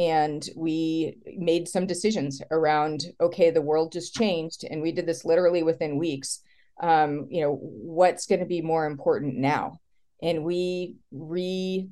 and 0.01 0.49
we 0.57 1.19
made 1.37 1.69
some 1.69 1.87
decisions 1.87 2.41
around 2.51 3.05
okay 3.21 3.51
the 3.51 3.61
world 3.61 3.93
just 3.93 4.15
changed 4.15 4.65
and 4.69 4.81
we 4.81 4.93
did 4.93 5.05
this 5.05 5.25
literally 5.25 5.63
within 5.63 5.99
weeks 5.99 6.41
um, 6.83 7.27
you 7.29 7.43
know 7.43 7.59
what's 7.61 8.27
going 8.27 8.41
to 8.41 8.47
be 8.47 8.63
more 8.63 8.87
important 8.87 9.37
now 9.37 9.79
and 10.23 10.43
we 10.43 10.95
re 11.13 11.89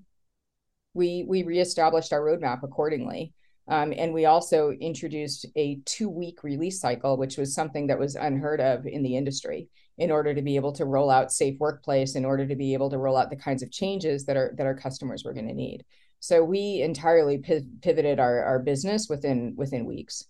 we 0.95 1.25
we 1.29 1.43
reestablished 1.43 2.13
our 2.13 2.21
roadmap 2.21 2.63
accordingly 2.63 3.33
um, 3.69 3.93
and 3.97 4.15
we 4.15 4.25
also 4.25 4.71
introduced 4.71 5.47
a 5.57 5.79
two 5.85 6.09
week 6.09 6.43
release 6.43 6.81
cycle 6.81 7.17
which 7.17 7.37
was 7.37 7.55
something 7.55 7.87
that 7.87 7.99
was 7.99 8.15
unheard 8.15 8.61
of 8.61 8.87
in 8.87 9.03
the 9.03 9.17
industry 9.17 9.69
in 9.99 10.11
order 10.11 10.33
to 10.33 10.43
be 10.43 10.57
able 10.57 10.73
to 10.73 10.85
roll 10.85 11.11
out 11.11 11.33
safe 11.33 11.59
workplace 11.59 12.15
in 12.15 12.25
order 12.25 12.47
to 12.47 12.57
be 12.57 12.73
able 12.73 12.91
to 12.91 12.99
roll 12.99 13.17
out 13.17 13.31
the 13.31 13.37
kinds 13.37 13.63
of 13.63 13.71
changes 13.71 14.25
that 14.25 14.37
our 14.37 14.53
that 14.57 14.67
our 14.67 14.75
customers 14.75 15.25
were 15.25 15.35
going 15.35 15.49
to 15.49 15.55
need 15.55 15.85
so 16.21 16.43
we 16.43 16.83
entirely 16.83 17.39
pivoted 17.39 18.19
our, 18.19 18.43
our 18.43 18.59
business 18.59 19.09
within 19.09 19.55
within 19.57 19.85
weeks. 19.87 20.25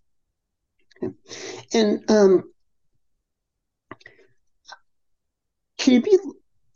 And 1.72 2.04
um, 2.10 2.50
can 5.78 5.94
you 5.94 6.02
be, 6.02 6.18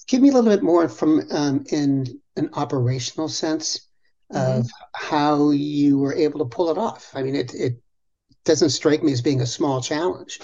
give 0.07 0.23
me 0.23 0.31
a 0.31 0.33
little 0.33 0.51
bit 0.51 0.63
more 0.63 0.89
from 0.89 1.23
um, 1.31 1.65
in 1.71 2.21
an 2.37 2.51
operational 2.55 3.29
sense 3.29 3.89
mm-hmm. 4.33 4.61
of 4.61 4.71
how 4.95 5.51
you 5.51 5.99
were 5.99 6.15
able 6.15 6.39
to 6.41 6.45
pull 6.45 6.71
it 6.71 6.79
off? 6.79 7.11
I 7.15 7.23
mean, 7.23 7.35
it 7.35 7.55
it 7.55 7.81
doesn't 8.45 8.71
strike 8.71 9.03
me 9.03 9.13
as 9.13 9.21
being 9.21 9.41
a 9.41 9.47
small 9.47 9.81
challenge. 9.81 10.41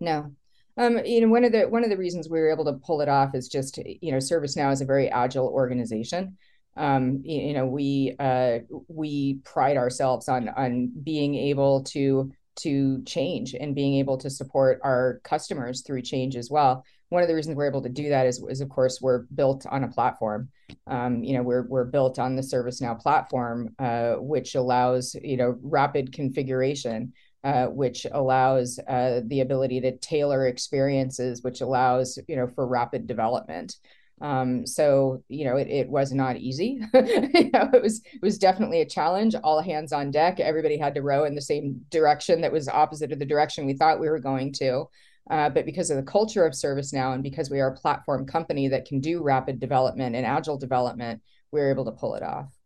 No, 0.00 0.32
um, 0.76 1.04
you 1.04 1.20
know, 1.20 1.28
one 1.28 1.44
of 1.44 1.52
the 1.52 1.62
one 1.62 1.84
of 1.84 1.90
the 1.90 1.96
reasons 1.96 2.28
we 2.28 2.40
were 2.40 2.50
able 2.50 2.64
to 2.66 2.74
pull 2.74 3.00
it 3.00 3.08
off 3.08 3.34
is 3.34 3.48
just 3.48 3.78
you 3.78 4.12
know, 4.12 4.18
ServiceNow 4.18 4.72
is 4.72 4.80
a 4.80 4.86
very 4.86 5.08
agile 5.08 5.48
organization 5.48 6.36
um, 6.78 7.22
you, 7.24 7.52
know 7.52 7.66
we 7.66 8.14
uh, 8.18 8.60
we 8.86 9.40
pride 9.44 9.76
ourselves 9.76 10.28
on 10.28 10.48
on 10.50 10.92
being 11.02 11.34
able 11.34 11.82
to 11.84 12.30
to 12.60 13.02
change 13.04 13.54
and 13.54 13.74
being 13.74 13.94
able 13.94 14.16
to 14.18 14.30
support 14.30 14.80
our 14.82 15.20
customers 15.24 15.82
through 15.82 16.02
change 16.02 16.36
as 16.36 16.50
well. 16.50 16.84
One 17.10 17.22
of 17.22 17.28
the 17.28 17.34
reasons 17.34 17.56
we're 17.56 17.68
able 17.68 17.82
to 17.82 17.88
do 17.88 18.08
that 18.10 18.26
is, 18.26 18.44
is 18.48 18.60
of 18.60 18.68
course, 18.68 19.00
we're 19.00 19.20
built 19.34 19.66
on 19.66 19.84
a 19.84 19.88
platform. 19.88 20.48
Um, 20.86 21.22
you 21.22 21.34
know, 21.34 21.42
we're 21.42 21.66
we're 21.66 21.84
built 21.84 22.18
on 22.18 22.36
the 22.36 22.42
ServiceNow 22.42 23.00
platform, 23.00 23.74
uh, 23.78 24.14
which 24.14 24.54
allows 24.54 25.16
you 25.22 25.36
know 25.36 25.56
rapid 25.62 26.12
configuration, 26.12 27.12
uh, 27.44 27.66
which 27.66 28.06
allows 28.12 28.78
uh, 28.88 29.20
the 29.26 29.40
ability 29.40 29.80
to 29.80 29.96
tailor 29.98 30.46
experiences, 30.46 31.42
which 31.42 31.60
allows 31.60 32.18
you 32.28 32.36
know 32.36 32.46
for 32.46 32.66
rapid 32.66 33.06
development. 33.06 33.76
Um, 34.20 34.66
so 34.66 35.22
you 35.28 35.44
know, 35.44 35.56
it, 35.56 35.68
it 35.68 35.88
was 35.88 36.12
not 36.12 36.36
easy. 36.36 36.80
you 36.94 37.50
know, 37.52 37.70
it 37.72 37.82
was 37.82 38.00
it 38.04 38.22
was 38.22 38.38
definitely 38.38 38.80
a 38.80 38.88
challenge. 38.88 39.34
All 39.42 39.60
hands 39.60 39.92
on 39.92 40.10
deck. 40.10 40.40
Everybody 40.40 40.76
had 40.76 40.94
to 40.94 41.02
row 41.02 41.24
in 41.24 41.34
the 41.34 41.40
same 41.40 41.80
direction 41.90 42.40
that 42.40 42.52
was 42.52 42.68
opposite 42.68 43.12
of 43.12 43.18
the 43.18 43.26
direction 43.26 43.66
we 43.66 43.74
thought 43.74 44.00
we 44.00 44.08
were 44.08 44.18
going 44.18 44.52
to. 44.54 44.86
Uh, 45.30 45.50
but 45.50 45.66
because 45.66 45.90
of 45.90 45.96
the 45.96 46.02
culture 46.02 46.46
of 46.46 46.54
ServiceNow 46.54 47.14
and 47.14 47.22
because 47.22 47.50
we 47.50 47.60
are 47.60 47.68
a 47.68 47.76
platform 47.76 48.26
company 48.26 48.68
that 48.68 48.86
can 48.86 49.00
do 49.00 49.22
rapid 49.22 49.60
development 49.60 50.16
and 50.16 50.24
agile 50.24 50.58
development, 50.58 51.20
we 51.52 51.60
we're 51.60 51.70
able 51.70 51.84
to 51.84 51.92
pull 51.92 52.14
it 52.14 52.22
off. 52.22 52.58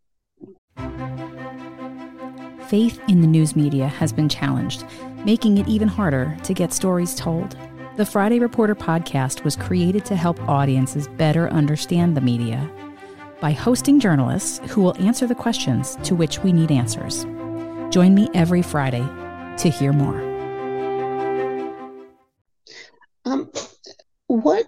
faith 2.73 2.99
in 3.07 3.21
the 3.21 3.26
news 3.26 3.54
media 3.54 3.87
has 3.87 4.14
been 4.14 4.31
challenged, 4.31 4.87
making 5.26 5.59
it 5.59 5.69
even 5.69 5.87
harder 5.87 6.35
to 6.42 6.54
get 6.54 6.73
stories 6.73 7.14
told. 7.14 7.54
The 7.99 8.07
Friday 8.07 8.38
Reporter 8.38 8.75
podcast 8.75 9.45
was 9.45 9.57
created 9.57 10.07
to 10.07 10.16
help 10.16 10.40
audiences 10.49 11.07
better 11.07 11.50
understand 11.50 12.16
the 12.16 12.23
media 12.23 12.71
by 13.42 13.52
hosting 13.52 14.00
journalists 14.00 14.59
who 14.71 14.81
will 14.81 14.97
answer 14.97 15.26
the 15.26 15.35
questions 15.35 15.99
to 16.04 16.14
which 16.14 16.38
we 16.38 16.50
need 16.50 16.71
answers. 16.71 17.25
Join 17.92 18.14
me 18.14 18.31
every 18.33 18.62
Friday 18.62 19.07
to 19.59 19.69
hear 19.69 19.92
more. 19.92 20.32
Um, 23.25 23.50
what 24.26 24.67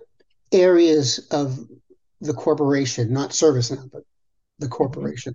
areas 0.52 1.26
of 1.30 1.58
the 2.20 2.34
corporation, 2.34 3.12
not 3.12 3.30
ServiceNow, 3.30 3.90
but 3.90 4.02
the 4.58 4.68
corporation, 4.68 5.34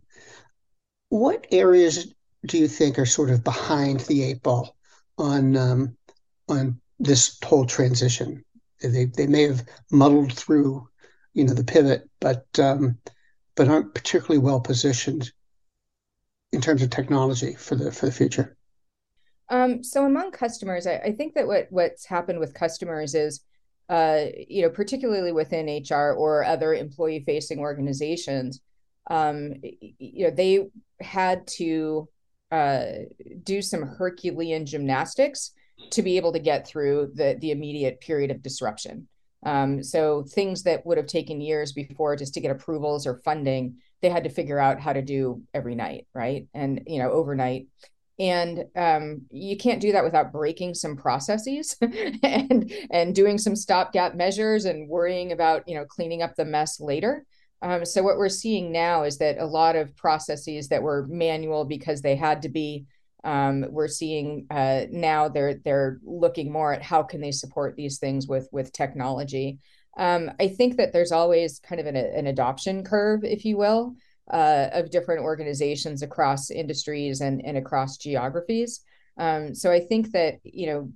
what 1.10 1.48
areas 1.52 2.14
do 2.46 2.58
you 2.58 2.68
think 2.68 2.98
are 2.98 3.06
sort 3.06 3.30
of 3.30 3.44
behind 3.44 4.02
the 4.02 4.24
eight 4.24 4.42
ball 4.42 4.76
on 5.18 5.58
um, 5.58 5.98
on 6.48 6.80
this 7.00 7.38
whole 7.44 7.66
transition? 7.66 8.46
They 8.82 9.06
they 9.06 9.28
may 9.28 9.44
have 9.44 9.66
muddled 9.92 10.34
through, 10.34 10.88
you 11.34 11.44
know, 11.44 11.54
the 11.54 11.64
pivot, 11.64 12.10
but 12.22 12.46
um, 12.60 12.98
but 13.56 13.68
aren't 13.68 13.94
particularly 13.94 14.40
well 14.40 14.62
positioned 14.62 15.32
in 16.52 16.62
terms 16.62 16.82
of 16.82 16.90
technology 16.90 17.56
for 17.56 17.76
the 17.76 17.92
for 17.92 18.06
the 18.06 18.12
future. 18.12 18.56
Um, 19.50 19.84
so 19.84 20.06
among 20.06 20.32
customers, 20.32 20.86
I, 20.86 20.98
I, 20.98 21.12
think 21.12 21.34
that 21.34 21.48
what 21.48 21.68
what's 21.72 22.06
happened 22.06 22.40
with 22.40 22.54
customers 22.54 23.16
is, 23.16 23.42
uh, 23.90 24.26
you 24.48 24.62
know, 24.62 24.70
particularly 24.70 25.32
within 25.32 25.84
HR 25.90 26.14
or 26.14 26.44
other 26.44 26.74
employee 26.76 27.24
facing 27.26 27.60
organizations, 27.60 28.62
um, 29.10 29.54
you 29.62 30.26
know, 30.26 30.32
they 30.32 30.68
had 31.02 31.48
to 31.48 32.08
uh, 32.52 32.84
do 33.44 33.62
some 33.62 33.82
Herculean 33.82 34.66
gymnastics 34.66 35.52
to 35.92 36.02
be 36.02 36.18
able 36.18 36.34
to 36.34 36.40
get 36.40 36.68
through 36.68 37.12
the 37.16 37.38
the 37.40 37.52
immediate 37.52 38.02
period 38.02 38.32
of 38.32 38.44
disruption. 38.44 39.08
Um, 39.44 39.82
so 39.84 40.24
things 40.24 40.64
that 40.64 40.86
would 40.86 40.98
have 40.98 41.08
taken 41.08 41.42
years 41.42 41.72
before 41.72 42.16
just 42.16 42.34
to 42.34 42.42
get 42.42 42.52
approvals 42.52 43.08
or 43.08 43.22
funding, 43.24 43.78
they 44.02 44.10
had 44.10 44.26
to 44.26 44.30
figure 44.30 44.60
out 44.60 44.82
how 44.82 44.94
to 44.94 45.02
do 45.02 45.44
every 45.54 45.76
night, 45.76 46.08
right? 46.14 46.48
And 46.54 46.82
you 46.86 47.00
know, 47.00 47.12
overnight. 47.12 47.68
And 48.20 48.66
um, 48.76 49.22
you 49.32 49.56
can't 49.56 49.80
do 49.80 49.94
that 49.94 50.04
without 50.04 50.34
breaking 50.34 50.76
some 50.76 50.98
processes 50.98 51.78
and 52.24 52.72
and 52.92 53.16
doing 53.16 53.38
some 53.38 53.56
stopgap 53.56 54.14
measures 54.14 54.66
and 54.66 54.90
worrying 54.90 55.32
about 55.32 55.68
you 55.68 55.76
know 55.76 55.86
cleaning 55.86 56.22
up 56.22 56.36
the 56.36 56.46
mess 56.46 56.80
later. 56.82 57.26
Um, 57.62 57.86
so 57.86 58.04
what 58.04 58.18
we're 58.18 58.30
seeing 58.30 58.72
now 58.72 59.04
is 59.04 59.18
that 59.18 59.38
a 59.38 59.46
lot 59.46 59.76
of 59.76 59.96
processes 59.96 60.70
that 60.70 60.84
were 60.84 61.08
manual 61.10 61.66
because 61.66 62.02
they 62.02 62.16
had 62.16 62.42
to 62.44 62.50
be, 62.50 62.86
um, 63.24 63.66
we're 63.70 63.90
seeing 63.90 64.48
uh, 64.50 64.86
now 64.92 65.28
they're 65.28 65.56
they're 65.56 66.00
looking 66.04 66.52
more 66.52 66.74
at 66.74 66.82
how 66.82 67.04
can 67.04 67.22
they 67.22 67.32
support 67.32 67.76
these 67.76 68.00
things 68.00 68.28
with 68.28 68.48
with 68.52 68.72
technology. 68.72 69.60
Um, 69.98 70.32
I 70.40 70.48
think 70.48 70.78
that 70.78 70.94
there's 70.94 71.12
always 71.12 71.60
kind 71.60 71.82
of 71.82 71.88
an, 71.88 71.98
an 71.98 72.28
adoption 72.28 72.84
curve, 72.84 73.26
if 73.26 73.44
you 73.44 73.58
will, 73.58 73.96
uh, 74.30 74.70
of 74.74 74.92
different 74.92 75.22
organizations 75.22 76.02
across 76.02 76.52
industries 76.52 77.22
and 77.22 77.44
and 77.46 77.58
across 77.58 77.98
geographies. 77.98 78.82
Um, 79.18 79.54
so 79.54 79.72
I 79.72 79.80
think 79.80 80.12
that 80.12 80.40
you 80.44 80.68
know 80.68 80.92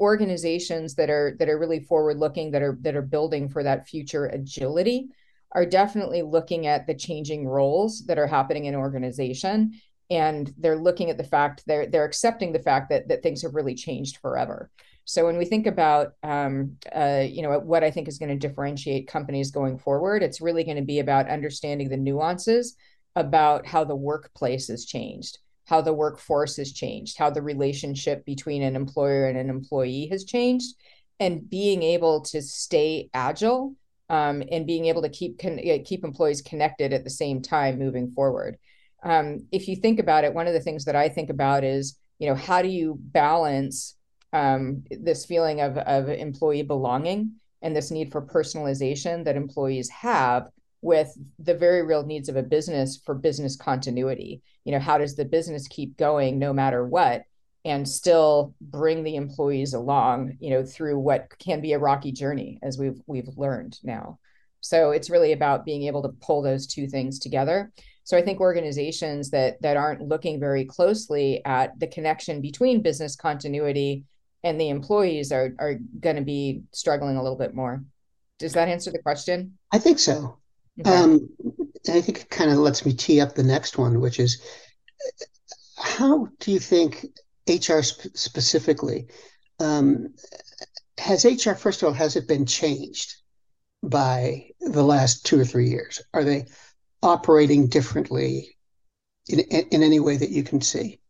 organizations 0.00 0.94
that 0.94 1.10
are 1.10 1.34
that 1.38 1.48
are 1.48 1.58
really 1.58 1.80
forward 1.80 2.18
looking 2.18 2.50
that 2.52 2.62
are 2.62 2.78
that 2.82 2.94
are 2.94 3.02
building 3.02 3.48
for 3.48 3.62
that 3.62 3.88
future 3.88 4.26
agility 4.26 5.08
are 5.52 5.66
definitely 5.66 6.22
looking 6.22 6.66
at 6.66 6.86
the 6.86 6.94
changing 6.94 7.46
roles 7.46 8.04
that 8.06 8.18
are 8.18 8.26
happening 8.26 8.66
in 8.66 8.74
organization 8.74 9.72
and 10.10 10.52
they're 10.58 10.78
looking 10.78 11.10
at 11.10 11.16
the 11.16 11.24
fact 11.24 11.62
they're 11.66 11.86
they're 11.86 12.04
accepting 12.04 12.52
the 12.52 12.58
fact 12.58 12.90
that 12.90 13.08
that 13.08 13.22
things 13.22 13.42
have 13.42 13.54
really 13.54 13.74
changed 13.74 14.18
forever 14.18 14.70
so 15.08 15.24
when 15.24 15.38
we 15.38 15.44
think 15.44 15.66
about 15.66 16.12
um, 16.22 16.76
uh, 16.94 17.24
you 17.26 17.42
know 17.42 17.58
what 17.58 17.82
i 17.82 17.90
think 17.90 18.08
is 18.08 18.18
going 18.18 18.28
to 18.28 18.48
differentiate 18.48 19.08
companies 19.08 19.50
going 19.50 19.78
forward 19.78 20.22
it's 20.22 20.40
really 20.40 20.64
going 20.64 20.76
to 20.76 20.82
be 20.82 21.00
about 21.00 21.28
understanding 21.28 21.88
the 21.88 21.96
nuances 21.96 22.76
about 23.16 23.66
how 23.66 23.84
the 23.84 23.96
workplace 23.96 24.68
has 24.68 24.84
changed 24.84 25.38
how 25.66 25.80
the 25.80 25.92
workforce 25.92 26.56
has 26.56 26.72
changed 26.72 27.18
how 27.18 27.30
the 27.30 27.42
relationship 27.42 28.24
between 28.24 28.62
an 28.62 28.76
employer 28.76 29.26
and 29.26 29.38
an 29.38 29.50
employee 29.50 30.08
has 30.10 30.24
changed 30.24 30.74
and 31.20 31.48
being 31.48 31.82
able 31.82 32.20
to 32.20 32.40
stay 32.40 33.08
agile 33.12 33.74
um, 34.08 34.42
and 34.50 34.66
being 34.66 34.86
able 34.86 35.02
to 35.02 35.08
keep 35.08 35.38
con- 35.38 35.60
keep 35.84 36.04
employees 36.04 36.42
connected 36.42 36.92
at 36.92 37.04
the 37.04 37.10
same 37.10 37.42
time 37.42 37.78
moving 37.78 38.10
forward. 38.10 38.56
Um, 39.02 39.46
if 39.52 39.68
you 39.68 39.76
think 39.76 40.00
about 40.00 40.24
it, 40.24 40.34
one 40.34 40.46
of 40.46 40.54
the 40.54 40.60
things 40.60 40.86
that 40.86 40.96
I 40.96 41.08
think 41.08 41.30
about 41.30 41.64
is, 41.64 41.96
you 42.18 42.28
know, 42.28 42.34
how 42.34 42.62
do 42.62 42.68
you 42.68 42.96
balance 42.98 43.94
um, 44.32 44.84
this 44.90 45.24
feeling 45.24 45.60
of 45.60 45.78
of 45.78 46.08
employee 46.08 46.62
belonging 46.62 47.32
and 47.62 47.74
this 47.74 47.90
need 47.90 48.12
for 48.12 48.22
personalization 48.22 49.24
that 49.24 49.36
employees 49.36 49.88
have 49.88 50.48
with 50.80 51.16
the 51.40 51.54
very 51.54 51.82
real 51.82 52.04
needs 52.06 52.28
of 52.28 52.36
a 52.36 52.42
business 52.42 53.00
for 53.04 53.14
business 53.14 53.56
continuity. 53.56 54.42
You 54.64 54.72
know, 54.72 54.78
how 54.78 54.98
does 54.98 55.16
the 55.16 55.24
business 55.24 55.66
keep 55.66 55.96
going 55.96 56.38
no 56.38 56.52
matter 56.52 56.86
what? 56.86 57.24
and 57.64 57.88
still 57.88 58.54
bring 58.60 59.02
the 59.02 59.16
employees 59.16 59.74
along 59.74 60.36
you 60.40 60.50
know 60.50 60.64
through 60.64 60.98
what 60.98 61.28
can 61.38 61.60
be 61.60 61.72
a 61.72 61.78
rocky 61.78 62.12
journey 62.12 62.58
as 62.62 62.78
we've 62.78 63.00
we've 63.06 63.28
learned 63.36 63.78
now 63.82 64.18
so 64.60 64.90
it's 64.90 65.10
really 65.10 65.32
about 65.32 65.64
being 65.64 65.84
able 65.84 66.02
to 66.02 66.08
pull 66.20 66.42
those 66.42 66.66
two 66.66 66.86
things 66.86 67.18
together 67.18 67.72
so 68.04 68.16
i 68.16 68.22
think 68.22 68.40
organizations 68.40 69.30
that 69.30 69.60
that 69.60 69.76
aren't 69.76 70.02
looking 70.02 70.38
very 70.38 70.64
closely 70.64 71.44
at 71.44 71.78
the 71.78 71.86
connection 71.86 72.40
between 72.40 72.82
business 72.82 73.16
continuity 73.16 74.04
and 74.44 74.60
the 74.60 74.68
employees 74.68 75.32
are 75.32 75.54
are 75.58 75.74
going 76.00 76.16
to 76.16 76.22
be 76.22 76.62
struggling 76.72 77.16
a 77.16 77.22
little 77.22 77.38
bit 77.38 77.54
more 77.54 77.82
does 78.38 78.52
that 78.52 78.68
answer 78.68 78.90
the 78.90 79.02
question 79.02 79.58
i 79.72 79.78
think 79.78 79.98
so 79.98 80.38
okay. 80.80 80.90
um, 80.90 81.28
i 81.88 82.00
think 82.00 82.20
it 82.20 82.30
kind 82.30 82.50
of 82.50 82.58
lets 82.58 82.84
me 82.86 82.92
tee 82.92 83.20
up 83.20 83.34
the 83.34 83.42
next 83.42 83.78
one 83.78 84.00
which 84.00 84.20
is 84.20 84.42
how 85.78 86.28
do 86.40 86.50
you 86.52 86.58
think 86.58 87.06
HR 87.48 87.80
sp- 87.82 88.14
specifically, 88.14 89.06
um, 89.60 90.14
has 90.98 91.24
HR, 91.24 91.52
first 91.52 91.82
of 91.82 91.88
all, 91.88 91.94
has 91.94 92.16
it 92.16 92.28
been 92.28 92.46
changed 92.46 93.14
by 93.82 94.50
the 94.60 94.82
last 94.82 95.24
two 95.24 95.40
or 95.40 95.44
three 95.44 95.68
years? 95.68 96.02
Are 96.12 96.24
they 96.24 96.46
operating 97.02 97.68
differently 97.68 98.56
in, 99.28 99.40
in 99.40 99.82
any 99.82 100.00
way 100.00 100.16
that 100.16 100.30
you 100.30 100.42
can 100.42 100.60
see? 100.60 101.00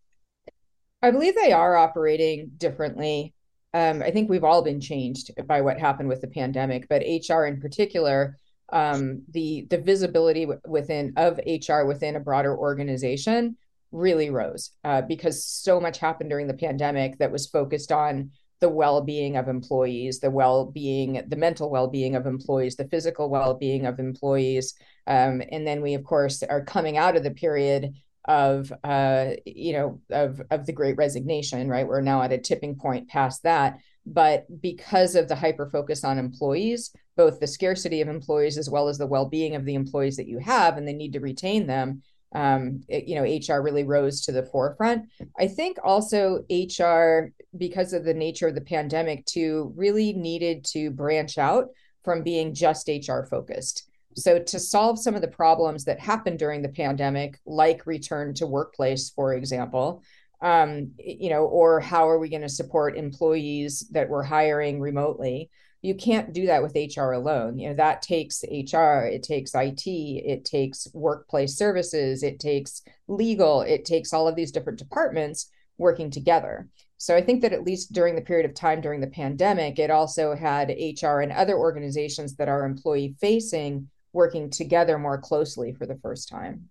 I 1.02 1.10
believe 1.10 1.34
they 1.34 1.52
are 1.52 1.76
operating 1.76 2.50
differently. 2.56 3.34
Um, 3.74 4.02
I 4.02 4.10
think 4.10 4.28
we've 4.28 4.44
all 4.44 4.62
been 4.62 4.80
changed 4.80 5.30
by 5.46 5.60
what 5.60 5.78
happened 5.78 6.08
with 6.08 6.20
the 6.20 6.28
pandemic, 6.28 6.88
but 6.88 7.02
HR 7.02 7.44
in 7.44 7.60
particular, 7.60 8.36
um, 8.70 9.22
the 9.30 9.66
the 9.70 9.78
visibility 9.78 10.46
within 10.66 11.14
of 11.16 11.40
HR 11.46 11.84
within 11.84 12.16
a 12.16 12.20
broader 12.20 12.56
organization 12.56 13.56
really 13.92 14.30
rose 14.30 14.70
uh, 14.84 15.02
because 15.02 15.44
so 15.44 15.80
much 15.80 15.98
happened 15.98 16.30
during 16.30 16.46
the 16.46 16.54
pandemic 16.54 17.18
that 17.18 17.32
was 17.32 17.46
focused 17.46 17.90
on 17.90 18.30
the 18.60 18.68
well-being 18.68 19.36
of 19.36 19.48
employees 19.48 20.20
the 20.20 20.30
well-being 20.30 21.22
the 21.28 21.36
mental 21.36 21.70
well-being 21.70 22.14
of 22.14 22.26
employees 22.26 22.76
the 22.76 22.88
physical 22.88 23.30
well-being 23.30 23.86
of 23.86 23.98
employees 23.98 24.74
um, 25.06 25.40
and 25.50 25.66
then 25.66 25.80
we 25.80 25.94
of 25.94 26.04
course 26.04 26.42
are 26.42 26.64
coming 26.64 26.98
out 26.98 27.16
of 27.16 27.22
the 27.22 27.30
period 27.30 27.94
of 28.28 28.72
uh, 28.84 29.30
you 29.44 29.72
know 29.72 30.00
of 30.10 30.40
of 30.50 30.66
the 30.66 30.72
great 30.72 30.96
resignation 30.96 31.68
right 31.68 31.88
we're 31.88 32.00
now 32.00 32.22
at 32.22 32.32
a 32.32 32.38
tipping 32.38 32.76
point 32.76 33.08
past 33.08 33.42
that 33.42 33.78
but 34.06 34.46
because 34.60 35.14
of 35.14 35.28
the 35.28 35.34
hyper 35.34 35.68
focus 35.70 36.04
on 36.04 36.18
employees 36.18 36.94
both 37.16 37.40
the 37.40 37.46
scarcity 37.46 38.00
of 38.00 38.08
employees 38.08 38.56
as 38.56 38.70
well 38.70 38.88
as 38.88 38.98
the 38.98 39.06
well-being 39.06 39.56
of 39.56 39.64
the 39.64 39.74
employees 39.74 40.16
that 40.16 40.28
you 40.28 40.38
have 40.38 40.76
and 40.76 40.86
the 40.86 40.92
need 40.92 41.12
to 41.14 41.20
retain 41.20 41.66
them 41.66 42.02
um, 42.34 42.82
it, 42.88 43.04
you 43.04 43.14
know, 43.14 43.22
HR 43.22 43.62
really 43.62 43.84
rose 43.84 44.20
to 44.22 44.32
the 44.32 44.42
forefront. 44.42 45.08
I 45.38 45.48
think 45.48 45.78
also 45.82 46.44
HR, 46.50 47.32
because 47.56 47.92
of 47.92 48.04
the 48.04 48.14
nature 48.14 48.48
of 48.48 48.54
the 48.54 48.60
pandemic, 48.60 49.24
too, 49.24 49.72
really 49.76 50.12
needed 50.12 50.64
to 50.66 50.90
branch 50.90 51.38
out 51.38 51.68
from 52.04 52.22
being 52.22 52.54
just 52.54 52.88
HR 52.88 53.22
focused. 53.22 53.87
So, 54.18 54.38
to 54.38 54.58
solve 54.58 54.98
some 54.98 55.14
of 55.14 55.22
the 55.22 55.28
problems 55.28 55.84
that 55.84 56.00
happened 56.00 56.38
during 56.38 56.62
the 56.62 56.68
pandemic, 56.68 57.38
like 57.46 57.86
return 57.86 58.34
to 58.34 58.46
workplace, 58.46 59.10
for 59.10 59.34
example, 59.34 60.02
um, 60.40 60.92
you 60.98 61.30
know, 61.30 61.44
or 61.44 61.80
how 61.80 62.08
are 62.08 62.18
we 62.18 62.28
going 62.28 62.42
to 62.42 62.48
support 62.48 62.96
employees 62.96 63.88
that 63.92 64.08
we're 64.08 64.22
hiring 64.22 64.80
remotely? 64.80 65.50
you 65.80 65.94
can't 65.94 66.32
do 66.32 66.46
that 66.46 66.62
with 66.62 66.74
HR 66.74 67.12
alone. 67.12 67.58
You 67.58 67.68
know, 67.68 67.76
that 67.76 68.02
takes 68.02 68.42
HR, 68.42 69.06
it 69.06 69.22
takes 69.22 69.54
IT, 69.54 69.86
it 69.86 70.44
takes 70.44 70.88
workplace 70.92 71.56
services, 71.56 72.22
it 72.22 72.40
takes 72.40 72.82
legal, 73.06 73.62
it 73.62 73.84
takes 73.84 74.12
all 74.12 74.26
of 74.26 74.34
these 74.34 74.50
different 74.50 74.78
departments 74.78 75.50
working 75.76 76.10
together. 76.10 76.68
So 76.96 77.14
I 77.14 77.22
think 77.22 77.42
that 77.42 77.52
at 77.52 77.62
least 77.62 77.92
during 77.92 78.16
the 78.16 78.22
period 78.22 78.44
of 78.44 78.56
time 78.56 78.80
during 78.80 79.00
the 79.00 79.06
pandemic, 79.06 79.78
it 79.78 79.90
also 79.90 80.34
had 80.34 80.70
HR 80.70 81.20
and 81.20 81.30
other 81.30 81.56
organizations 81.56 82.34
that 82.36 82.48
are 82.48 82.64
employee 82.64 83.14
facing 83.20 83.88
working 84.18 84.50
together 84.50 84.98
more 84.98 85.16
closely 85.16 85.72
for 85.72 85.86
the 85.86 85.94
first 86.02 86.28
time. 86.28 86.68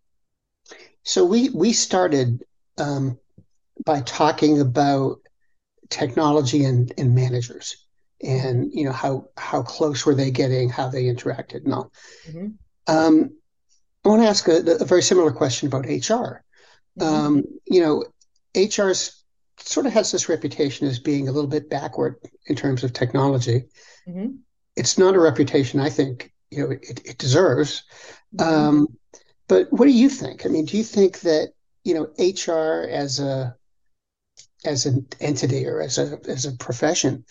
So 1.04 1.24
we 1.24 1.50
we 1.50 1.72
started 1.72 2.44
um, 2.78 3.18
by 3.86 4.02
talking 4.02 4.60
about 4.60 5.20
technology 5.90 6.66
and, 6.66 6.92
and 6.98 7.16
managers 7.16 7.88
and 8.22 8.70
you 8.74 8.84
know 8.84 8.92
how 8.92 9.30
how 9.38 9.62
close 9.62 10.06
were 10.06 10.16
they 10.16 10.30
getting 10.30 10.70
how 10.70 10.90
they 10.90 11.04
interacted 11.04 11.64
and 11.64 11.74
all 11.74 11.92
mm-hmm. 12.28 12.48
um, 12.88 13.32
i 14.04 14.10
want 14.10 14.22
to 14.22 14.28
ask 14.28 14.48
a, 14.50 14.58
a, 14.82 14.86
very 14.86 15.04
similar 15.04 15.32
question 15.32 15.68
about 15.68 15.86
hr 15.86 15.90
mm-hmm. 15.90 17.04
um, 17.04 17.44
you 17.68 17.80
know 17.80 18.04
hr's 18.56 19.24
sort 19.60 19.86
of 19.86 19.94
has 19.94 20.12
this 20.12 20.28
reputation 20.28 20.88
as 20.88 21.00
being 21.00 21.30
a 21.30 21.32
little 21.32 21.50
bit 21.50 21.70
backward 21.70 22.16
in 22.48 22.56
terms 22.56 22.84
of 22.84 22.92
technology 22.92 23.64
mm-hmm. 24.10 24.32
it's 24.76 24.98
not 24.98 25.16
a 25.16 25.20
reputation 25.20 25.80
i 25.80 25.90
think 25.90 26.34
you 26.52 26.64
know 26.64 26.72
it, 26.72 27.02
it 27.06 27.18
deserves 27.18 27.84
mm-hmm. 28.36 28.54
um, 28.54 28.88
but 29.48 29.68
what 29.72 29.86
do 29.86 29.92
you 29.92 30.10
think 30.10 30.46
i 30.46 30.50
mean 30.50 30.66
do 30.66 30.78
you 30.78 30.84
think 30.84 31.22
that 31.22 31.50
you 31.84 31.94
know 31.94 32.04
hr 32.18 32.88
as 32.90 33.20
a 33.20 33.56
as 34.66 34.86
an 34.86 35.08
entity 35.20 35.66
or 35.66 35.82
as 35.82 35.98
a 35.98 36.20
as 36.28 36.46
a 36.46 36.52
profession, 36.54 37.26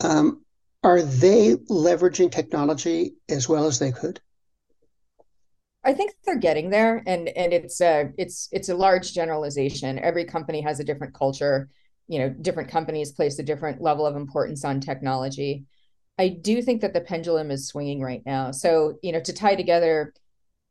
um, 0.00 0.44
are 0.82 1.02
they 1.02 1.54
leveraging 1.68 2.32
technology 2.32 3.14
as 3.28 3.48
well 3.48 3.66
as 3.66 3.78
they 3.78 3.92
could? 3.92 4.20
I 5.84 5.94
think 5.94 6.12
they're 6.24 6.38
getting 6.38 6.70
there, 6.70 7.02
and 7.06 7.28
and 7.28 7.52
it's 7.52 7.80
a 7.80 8.10
it's 8.18 8.48
it's 8.52 8.68
a 8.68 8.76
large 8.76 9.12
generalization. 9.12 9.98
Every 9.98 10.24
company 10.24 10.60
has 10.62 10.80
a 10.80 10.84
different 10.84 11.14
culture. 11.14 11.68
You 12.08 12.18
know, 12.18 12.28
different 12.28 12.70
companies 12.70 13.12
place 13.12 13.38
a 13.38 13.44
different 13.44 13.80
level 13.80 14.04
of 14.04 14.16
importance 14.16 14.64
on 14.64 14.80
technology. 14.80 15.64
I 16.20 16.28
do 16.28 16.62
think 16.62 16.82
that 16.82 16.92
the 16.92 17.00
pendulum 17.00 17.50
is 17.50 17.68
swinging 17.68 18.00
right 18.00 18.22
now. 18.26 18.50
So 18.50 18.98
you 19.02 19.12
know, 19.12 19.20
to 19.20 19.32
tie 19.32 19.56
together 19.56 20.12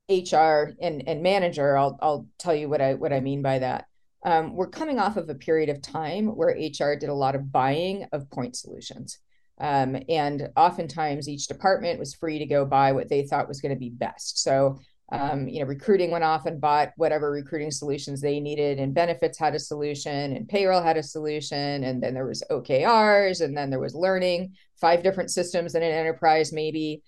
HR 0.10 0.72
and 0.82 1.08
and 1.08 1.24
manager, 1.24 1.78
I'll 1.78 1.98
I'll 2.02 2.28
tell 2.38 2.56
you 2.56 2.70
what 2.70 2.82
I 2.82 2.94
what 2.94 3.14
I 3.14 3.20
mean 3.20 3.42
by 3.42 3.60
that 3.60 3.86
um, 4.24 4.56
we're 4.56 4.70
coming 4.70 5.00
off 5.00 5.18
of 5.18 5.30
a 5.30 5.36
period 5.36 5.70
of 5.70 5.82
time 5.82 6.28
where 6.28 6.50
HR 6.50 6.96
did 6.96 7.10
a 7.10 7.14
lot 7.14 7.36
of 7.36 7.52
buying 7.52 8.06
of 8.12 8.30
point 8.30 8.56
solutions. 8.56 9.20
Um, 9.60 9.98
and 10.08 10.50
oftentimes 10.56 11.28
each 11.28 11.48
department 11.48 12.00
was 12.00 12.16
free 12.16 12.40
to 12.40 12.46
go 12.46 12.66
buy 12.66 12.92
what 12.94 13.10
they 13.10 13.24
thought 13.24 13.48
was 13.48 13.62
going 13.62 13.74
to 13.74 13.80
be 13.80 13.90
best. 13.90 14.42
So, 14.42 14.80
um, 15.12 15.48
you 15.48 15.60
know, 15.60 15.66
recruiting 15.66 16.12
went 16.12 16.24
off 16.24 16.46
and 16.46 16.62
bought 16.62 16.92
whatever 16.96 17.32
recruiting 17.32 17.72
solutions 17.72 18.22
they 18.22 18.40
needed, 18.40 18.80
and 18.80 18.94
benefits 18.94 19.40
had 19.40 19.56
a 19.56 19.60
solution, 19.60 20.36
and 20.36 20.48
payroll 20.48 20.82
had 20.82 20.98
a 20.98 21.04
solution, 21.04 21.84
and 21.84 22.02
then 22.02 22.14
there 22.14 22.28
was 22.28 22.44
OKRs, 22.52 23.42
and 23.42 23.58
then 23.58 23.70
there 23.70 23.80
was 23.80 23.96
learning, 23.96 24.56
five 24.80 25.02
different 25.02 25.32
systems 25.32 25.74
in 25.74 25.82
an 25.82 25.92
enterprise, 25.92 26.54
maybe. 26.54 27.02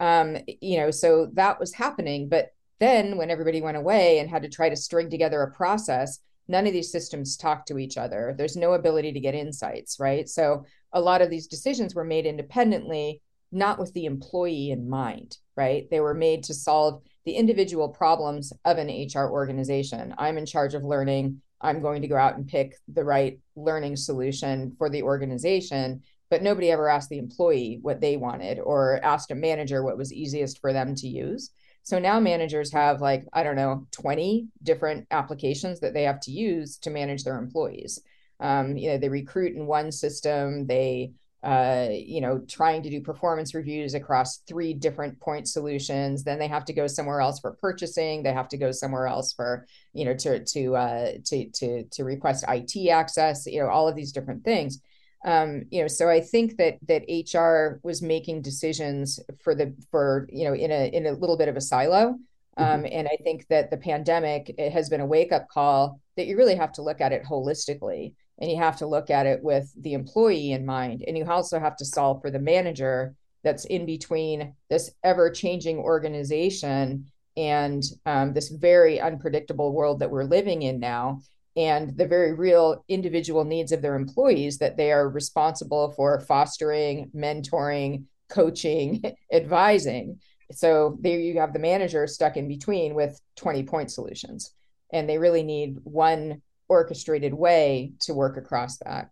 Um, 0.00 0.36
you 0.60 0.78
know, 0.78 0.92
so 0.92 1.28
that 1.34 1.58
was 1.58 1.74
happening. 1.74 2.28
But 2.28 2.50
then 2.78 3.16
when 3.16 3.30
everybody 3.30 3.60
went 3.60 3.76
away 3.76 4.20
and 4.20 4.30
had 4.30 4.42
to 4.42 4.48
try 4.48 4.68
to 4.68 4.76
string 4.76 5.10
together 5.10 5.42
a 5.42 5.50
process, 5.50 6.20
none 6.46 6.66
of 6.66 6.72
these 6.72 6.92
systems 6.92 7.36
talk 7.36 7.66
to 7.66 7.78
each 7.78 7.96
other. 7.96 8.34
There's 8.36 8.56
no 8.56 8.72
ability 8.74 9.12
to 9.12 9.20
get 9.20 9.34
insights, 9.34 9.98
right? 9.98 10.28
So 10.28 10.64
a 10.92 11.00
lot 11.00 11.22
of 11.22 11.30
these 11.30 11.46
decisions 11.46 11.94
were 11.94 12.04
made 12.04 12.24
independently, 12.24 13.20
not 13.52 13.78
with 13.78 13.92
the 13.92 14.06
employee 14.06 14.70
in 14.70 14.88
mind, 14.88 15.38
right? 15.56 15.88
They 15.90 16.00
were 16.00 16.14
made 16.14 16.44
to 16.44 16.54
solve 16.54 17.02
the 17.24 17.32
individual 17.32 17.88
problems 17.88 18.52
of 18.64 18.78
an 18.78 18.88
HR 18.88 19.30
organization. 19.30 20.14
I'm 20.18 20.38
in 20.38 20.46
charge 20.46 20.74
of 20.74 20.84
learning. 20.84 21.42
I'm 21.60 21.80
going 21.80 22.02
to 22.02 22.08
go 22.08 22.16
out 22.16 22.36
and 22.36 22.46
pick 22.46 22.76
the 22.88 23.04
right 23.04 23.38
learning 23.56 23.96
solution 23.96 24.74
for 24.78 24.88
the 24.88 25.02
organization. 25.02 26.02
But 26.30 26.42
nobody 26.42 26.70
ever 26.70 26.88
asked 26.88 27.08
the 27.08 27.18
employee 27.18 27.78
what 27.82 28.00
they 28.00 28.16
wanted 28.16 28.58
or 28.58 29.00
asked 29.02 29.30
a 29.30 29.34
manager 29.34 29.82
what 29.82 29.96
was 29.96 30.12
easiest 30.12 30.60
for 30.60 30.72
them 30.72 30.94
to 30.96 31.08
use. 31.08 31.50
So 31.82 31.98
now 31.98 32.20
managers 32.20 32.70
have 32.72 33.00
like, 33.00 33.24
I 33.32 33.42
don't 33.42 33.56
know, 33.56 33.86
20 33.92 34.48
different 34.62 35.06
applications 35.10 35.80
that 35.80 35.94
they 35.94 36.02
have 36.02 36.20
to 36.20 36.30
use 36.30 36.76
to 36.78 36.90
manage 36.90 37.24
their 37.24 37.38
employees. 37.38 38.00
Um, 38.40 38.76
you 38.76 38.90
know, 38.90 38.98
they 38.98 39.08
recruit 39.08 39.56
in 39.56 39.66
one 39.66 39.90
system, 39.90 40.66
they 40.66 41.12
uh, 41.42 41.88
you 41.90 42.20
know, 42.20 42.38
trying 42.48 42.82
to 42.82 42.90
do 42.90 43.00
performance 43.00 43.54
reviews 43.54 43.94
across 43.94 44.38
three 44.38 44.74
different 44.74 45.20
point 45.20 45.48
solutions. 45.48 46.24
Then 46.24 46.38
they 46.38 46.48
have 46.48 46.64
to 46.64 46.72
go 46.72 46.86
somewhere 46.86 47.20
else 47.20 47.38
for 47.38 47.52
purchasing. 47.52 48.22
They 48.22 48.32
have 48.32 48.48
to 48.48 48.56
go 48.56 48.72
somewhere 48.72 49.06
else 49.06 49.32
for, 49.32 49.66
you 49.92 50.04
know, 50.04 50.14
to 50.14 50.44
to 50.44 50.76
uh, 50.76 51.12
to 51.26 51.48
to 51.50 51.84
to 51.84 52.04
request 52.04 52.44
IT 52.48 52.90
access. 52.90 53.46
You 53.46 53.62
know, 53.62 53.68
all 53.68 53.88
of 53.88 53.94
these 53.94 54.12
different 54.12 54.44
things 54.44 54.80
um, 55.24 55.64
you 55.70 55.82
know 55.82 55.88
so 55.88 56.08
i 56.08 56.20
think 56.20 56.56
that 56.56 56.78
that 56.86 57.02
hr 57.34 57.80
was 57.82 58.02
making 58.02 58.42
decisions 58.42 59.18
for 59.42 59.54
the 59.54 59.74
for 59.90 60.28
you 60.30 60.44
know 60.44 60.54
in 60.54 60.70
a 60.70 60.90
in 60.92 61.06
a 61.06 61.12
little 61.12 61.36
bit 61.36 61.48
of 61.48 61.56
a 61.56 61.60
silo 61.60 62.12
mm-hmm. 62.12 62.62
um, 62.62 62.86
and 62.90 63.08
i 63.08 63.16
think 63.22 63.46
that 63.48 63.70
the 63.70 63.76
pandemic 63.76 64.54
has 64.58 64.88
been 64.88 65.00
a 65.00 65.06
wake 65.06 65.32
up 65.32 65.48
call 65.48 66.00
that 66.16 66.26
you 66.26 66.36
really 66.36 66.54
have 66.54 66.72
to 66.72 66.82
look 66.82 67.00
at 67.00 67.12
it 67.12 67.24
holistically 67.24 68.14
and 68.40 68.50
you 68.50 68.56
have 68.56 68.76
to 68.76 68.86
look 68.86 69.10
at 69.10 69.26
it 69.26 69.42
with 69.42 69.72
the 69.82 69.94
employee 69.94 70.52
in 70.52 70.64
mind 70.64 71.04
and 71.06 71.16
you 71.16 71.24
also 71.26 71.58
have 71.58 71.76
to 71.76 71.84
solve 71.84 72.20
for 72.22 72.30
the 72.30 72.38
manager 72.38 73.14
that's 73.44 73.64
in 73.66 73.86
between 73.86 74.54
this 74.68 74.90
ever 75.04 75.30
changing 75.30 75.78
organization 75.78 77.06
and 77.36 77.84
um, 78.04 78.32
this 78.32 78.48
very 78.48 79.00
unpredictable 79.00 79.72
world 79.72 80.00
that 80.00 80.10
we're 80.10 80.24
living 80.24 80.62
in 80.62 80.80
now 80.80 81.20
and 81.58 81.96
the 81.96 82.06
very 82.06 82.34
real 82.34 82.84
individual 82.88 83.44
needs 83.44 83.72
of 83.72 83.82
their 83.82 83.96
employees 83.96 84.58
that 84.58 84.76
they 84.76 84.92
are 84.92 85.08
responsible 85.08 85.90
for 85.92 86.20
fostering, 86.20 87.10
mentoring, 87.12 88.04
coaching, 88.28 89.02
advising. 89.32 90.20
So 90.52 90.96
there 91.00 91.18
you 91.18 91.40
have 91.40 91.52
the 91.52 91.58
manager 91.58 92.06
stuck 92.06 92.36
in 92.36 92.46
between 92.46 92.94
with 92.94 93.20
20 93.36 93.64
point 93.64 93.90
solutions. 93.90 94.52
And 94.92 95.08
they 95.08 95.18
really 95.18 95.42
need 95.42 95.78
one 95.82 96.42
orchestrated 96.68 97.34
way 97.34 97.92
to 98.00 98.14
work 98.14 98.36
across 98.36 98.78
that. 98.78 99.10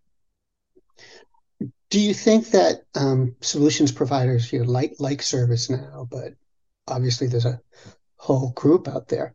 Do 1.88 2.01
you 2.01 2.14
think 2.14 2.51
that 2.51 2.83
um, 2.95 3.37
solutions 3.40 3.92
providers, 3.92 4.53
you 4.53 4.64
know, 4.64 4.71
like 4.71 4.97
like 4.99 5.21
ServiceNow, 5.21 6.09
but 6.11 6.35
obviously 6.88 7.27
there's 7.29 7.47
a 7.47 7.61
whole 8.16 8.51
group 8.51 8.88
out 8.88 9.09
there, 9.09 9.35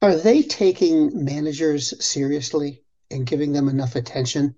are 0.00 0.16
they 0.16 0.42
taking 0.42 1.24
managers 1.24 1.94
seriously 2.04 2.82
and 3.10 3.26
giving 3.26 3.52
them 3.52 3.68
enough 3.68 3.96
attention? 3.96 4.54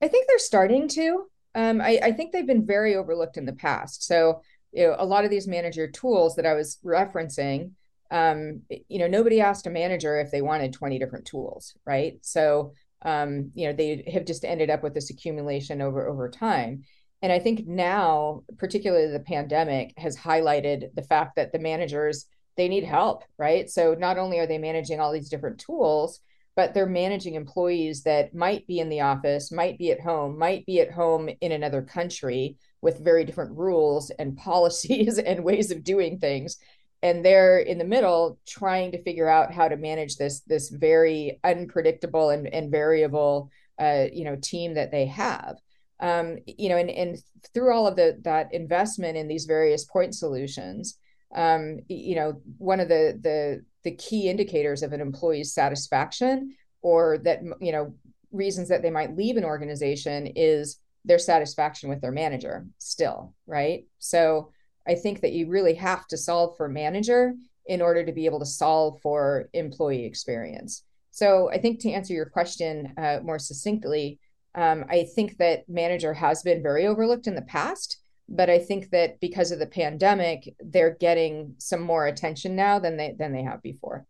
I 0.00 0.08
think 0.08 0.26
they're 0.26 0.38
starting 0.38 0.88
to. 0.88 1.26
Um, 1.54 1.80
I, 1.80 2.00
I, 2.02 2.12
think 2.12 2.32
they've 2.32 2.46
been 2.46 2.66
very 2.66 2.96
overlooked 2.96 3.36
in 3.36 3.44
the 3.44 3.52
past. 3.52 4.04
So, 4.04 4.40
you 4.72 4.86
know, 4.86 4.96
a 4.98 5.04
lot 5.04 5.24
of 5.24 5.30
these 5.30 5.46
manager 5.46 5.86
tools 5.86 6.36
that 6.36 6.46
I 6.46 6.54
was 6.54 6.78
referencing, 6.84 7.72
um, 8.12 8.60
you 8.88 8.98
know, 8.98 9.08
nobody 9.08 9.40
asked 9.40 9.66
a 9.66 9.70
manager 9.70 10.20
if 10.20 10.30
they 10.30 10.42
wanted 10.42 10.72
20 10.72 10.98
different 10.98 11.24
tools, 11.24 11.74
right? 11.86 12.18
So, 12.20 12.74
um, 13.00 13.50
you 13.54 13.66
know, 13.66 13.72
they 13.72 14.04
have 14.12 14.26
just 14.26 14.44
ended 14.44 14.70
up 14.70 14.82
with 14.82 14.94
this 14.94 15.10
accumulation 15.10 15.80
over 15.80 16.06
over 16.06 16.28
time. 16.28 16.84
And 17.22 17.32
I 17.32 17.38
think 17.38 17.66
now, 17.66 18.42
particularly 18.58 19.10
the 19.10 19.20
pandemic, 19.20 19.94
has 19.96 20.16
highlighted 20.16 20.94
the 20.94 21.02
fact 21.02 21.36
that 21.36 21.52
the 21.52 21.58
managers 21.58 22.26
they 22.56 22.68
need 22.68 22.84
help, 22.84 23.24
right? 23.38 23.70
So 23.70 23.94
not 23.94 24.18
only 24.18 24.38
are 24.38 24.46
they 24.46 24.58
managing 24.58 25.00
all 25.00 25.10
these 25.10 25.30
different 25.30 25.58
tools, 25.58 26.20
but 26.54 26.74
they're 26.74 26.86
managing 26.86 27.34
employees 27.34 28.02
that 28.02 28.34
might 28.34 28.66
be 28.66 28.78
in 28.78 28.90
the 28.90 29.00
office, 29.00 29.50
might 29.50 29.78
be 29.78 29.90
at 29.90 30.00
home, 30.00 30.38
might 30.38 30.66
be 30.66 30.80
at 30.80 30.92
home 30.92 31.30
in 31.40 31.52
another 31.52 31.80
country 31.80 32.58
with 32.82 33.02
very 33.02 33.24
different 33.24 33.56
rules 33.56 34.10
and 34.10 34.36
policies 34.36 35.18
and 35.18 35.44
ways 35.44 35.70
of 35.70 35.82
doing 35.82 36.18
things. 36.18 36.58
And 37.02 37.24
they're 37.24 37.58
in 37.58 37.78
the 37.78 37.84
middle 37.84 38.38
trying 38.46 38.92
to 38.92 39.02
figure 39.02 39.28
out 39.28 39.52
how 39.52 39.68
to 39.68 39.76
manage 39.76 40.16
this 40.16 40.40
this 40.40 40.68
very 40.68 41.40
unpredictable 41.42 42.30
and, 42.30 42.46
and 42.46 42.70
variable 42.70 43.50
uh, 43.80 44.06
you 44.12 44.24
know 44.24 44.36
team 44.36 44.74
that 44.74 44.90
they 44.90 45.06
have. 45.06 45.56
Um, 46.00 46.38
you 46.46 46.68
know, 46.68 46.76
and, 46.76 46.90
and 46.90 47.18
through 47.54 47.72
all 47.72 47.86
of 47.86 47.96
the 47.96 48.18
that 48.22 48.52
investment 48.52 49.16
in 49.16 49.28
these 49.28 49.44
various 49.44 49.84
point 49.84 50.14
solutions, 50.14 50.98
um, 51.34 51.78
you 51.88 52.16
know, 52.16 52.40
one 52.58 52.80
of 52.80 52.88
the 52.88 53.18
the 53.20 53.64
the 53.84 53.96
key 53.96 54.28
indicators 54.28 54.82
of 54.82 54.92
an 54.92 55.00
employee's 55.00 55.54
satisfaction 55.54 56.54
or 56.82 57.18
that 57.18 57.40
you 57.60 57.72
know 57.72 57.94
reasons 58.30 58.68
that 58.68 58.82
they 58.82 58.90
might 58.90 59.16
leave 59.16 59.36
an 59.36 59.44
organization 59.44 60.26
is 60.26 60.78
their 61.04 61.18
satisfaction 61.18 61.88
with 61.88 62.00
their 62.00 62.12
manager 62.12 62.66
still 62.78 63.34
right 63.46 63.86
so 63.98 64.50
i 64.86 64.94
think 64.94 65.20
that 65.20 65.32
you 65.32 65.48
really 65.48 65.74
have 65.74 66.06
to 66.06 66.16
solve 66.16 66.56
for 66.56 66.68
manager 66.68 67.34
in 67.66 67.80
order 67.80 68.04
to 68.04 68.12
be 68.12 68.26
able 68.26 68.40
to 68.40 68.46
solve 68.46 69.00
for 69.00 69.48
employee 69.52 70.04
experience 70.04 70.84
so 71.10 71.50
i 71.50 71.58
think 71.58 71.80
to 71.80 71.90
answer 71.90 72.12
your 72.12 72.26
question 72.26 72.92
uh, 72.96 73.18
more 73.22 73.38
succinctly 73.38 74.18
um, 74.54 74.84
i 74.88 75.04
think 75.14 75.36
that 75.38 75.68
manager 75.68 76.12
has 76.12 76.42
been 76.42 76.62
very 76.62 76.86
overlooked 76.86 77.26
in 77.26 77.34
the 77.34 77.42
past 77.42 77.98
but 78.28 78.48
I 78.48 78.58
think 78.58 78.90
that 78.90 79.20
because 79.20 79.52
of 79.52 79.58
the 79.58 79.66
pandemic, 79.66 80.54
they're 80.58 80.96
getting 80.98 81.54
some 81.58 81.82
more 81.82 82.06
attention 82.06 82.56
now 82.56 82.78
than 82.78 82.96
they 82.96 83.14
than 83.18 83.32
they 83.32 83.42
have 83.42 83.62
before. 83.62 84.06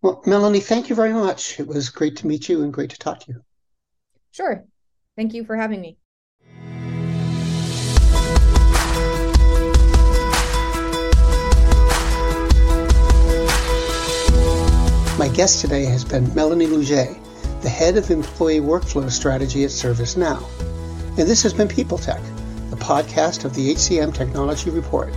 Well, 0.00 0.22
Melanie, 0.24 0.60
thank 0.60 0.88
you 0.88 0.94
very 0.94 1.12
much. 1.12 1.60
It 1.60 1.66
was 1.66 1.90
great 1.90 2.16
to 2.18 2.26
meet 2.26 2.48
you 2.48 2.62
and 2.62 2.72
great 2.72 2.90
to 2.90 2.98
talk 2.98 3.20
to 3.20 3.32
you. 3.32 3.42
Sure. 4.30 4.64
Thank 5.16 5.34
you 5.34 5.44
for 5.44 5.56
having 5.56 5.80
me. 5.80 5.98
My 15.20 15.28
guest 15.28 15.60
today 15.60 15.84
has 15.84 16.02
been 16.02 16.34
Melanie 16.34 16.64
Lougee, 16.64 17.20
the 17.60 17.68
head 17.68 17.98
of 17.98 18.10
employee 18.10 18.60
workflow 18.60 19.10
strategy 19.10 19.64
at 19.64 19.70
ServiceNow. 19.70 20.48
And 21.18 21.28
this 21.28 21.42
has 21.42 21.52
been 21.52 21.68
People 21.68 21.98
Tech, 21.98 22.22
the 22.70 22.76
podcast 22.76 23.44
of 23.44 23.54
the 23.54 23.74
HCM 23.74 24.14
Technology 24.14 24.70
Report. 24.70 25.14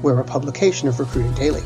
We're 0.00 0.20
a 0.20 0.24
publication 0.24 0.86
of 0.86 1.00
Recruiting 1.00 1.34
Daily. 1.34 1.64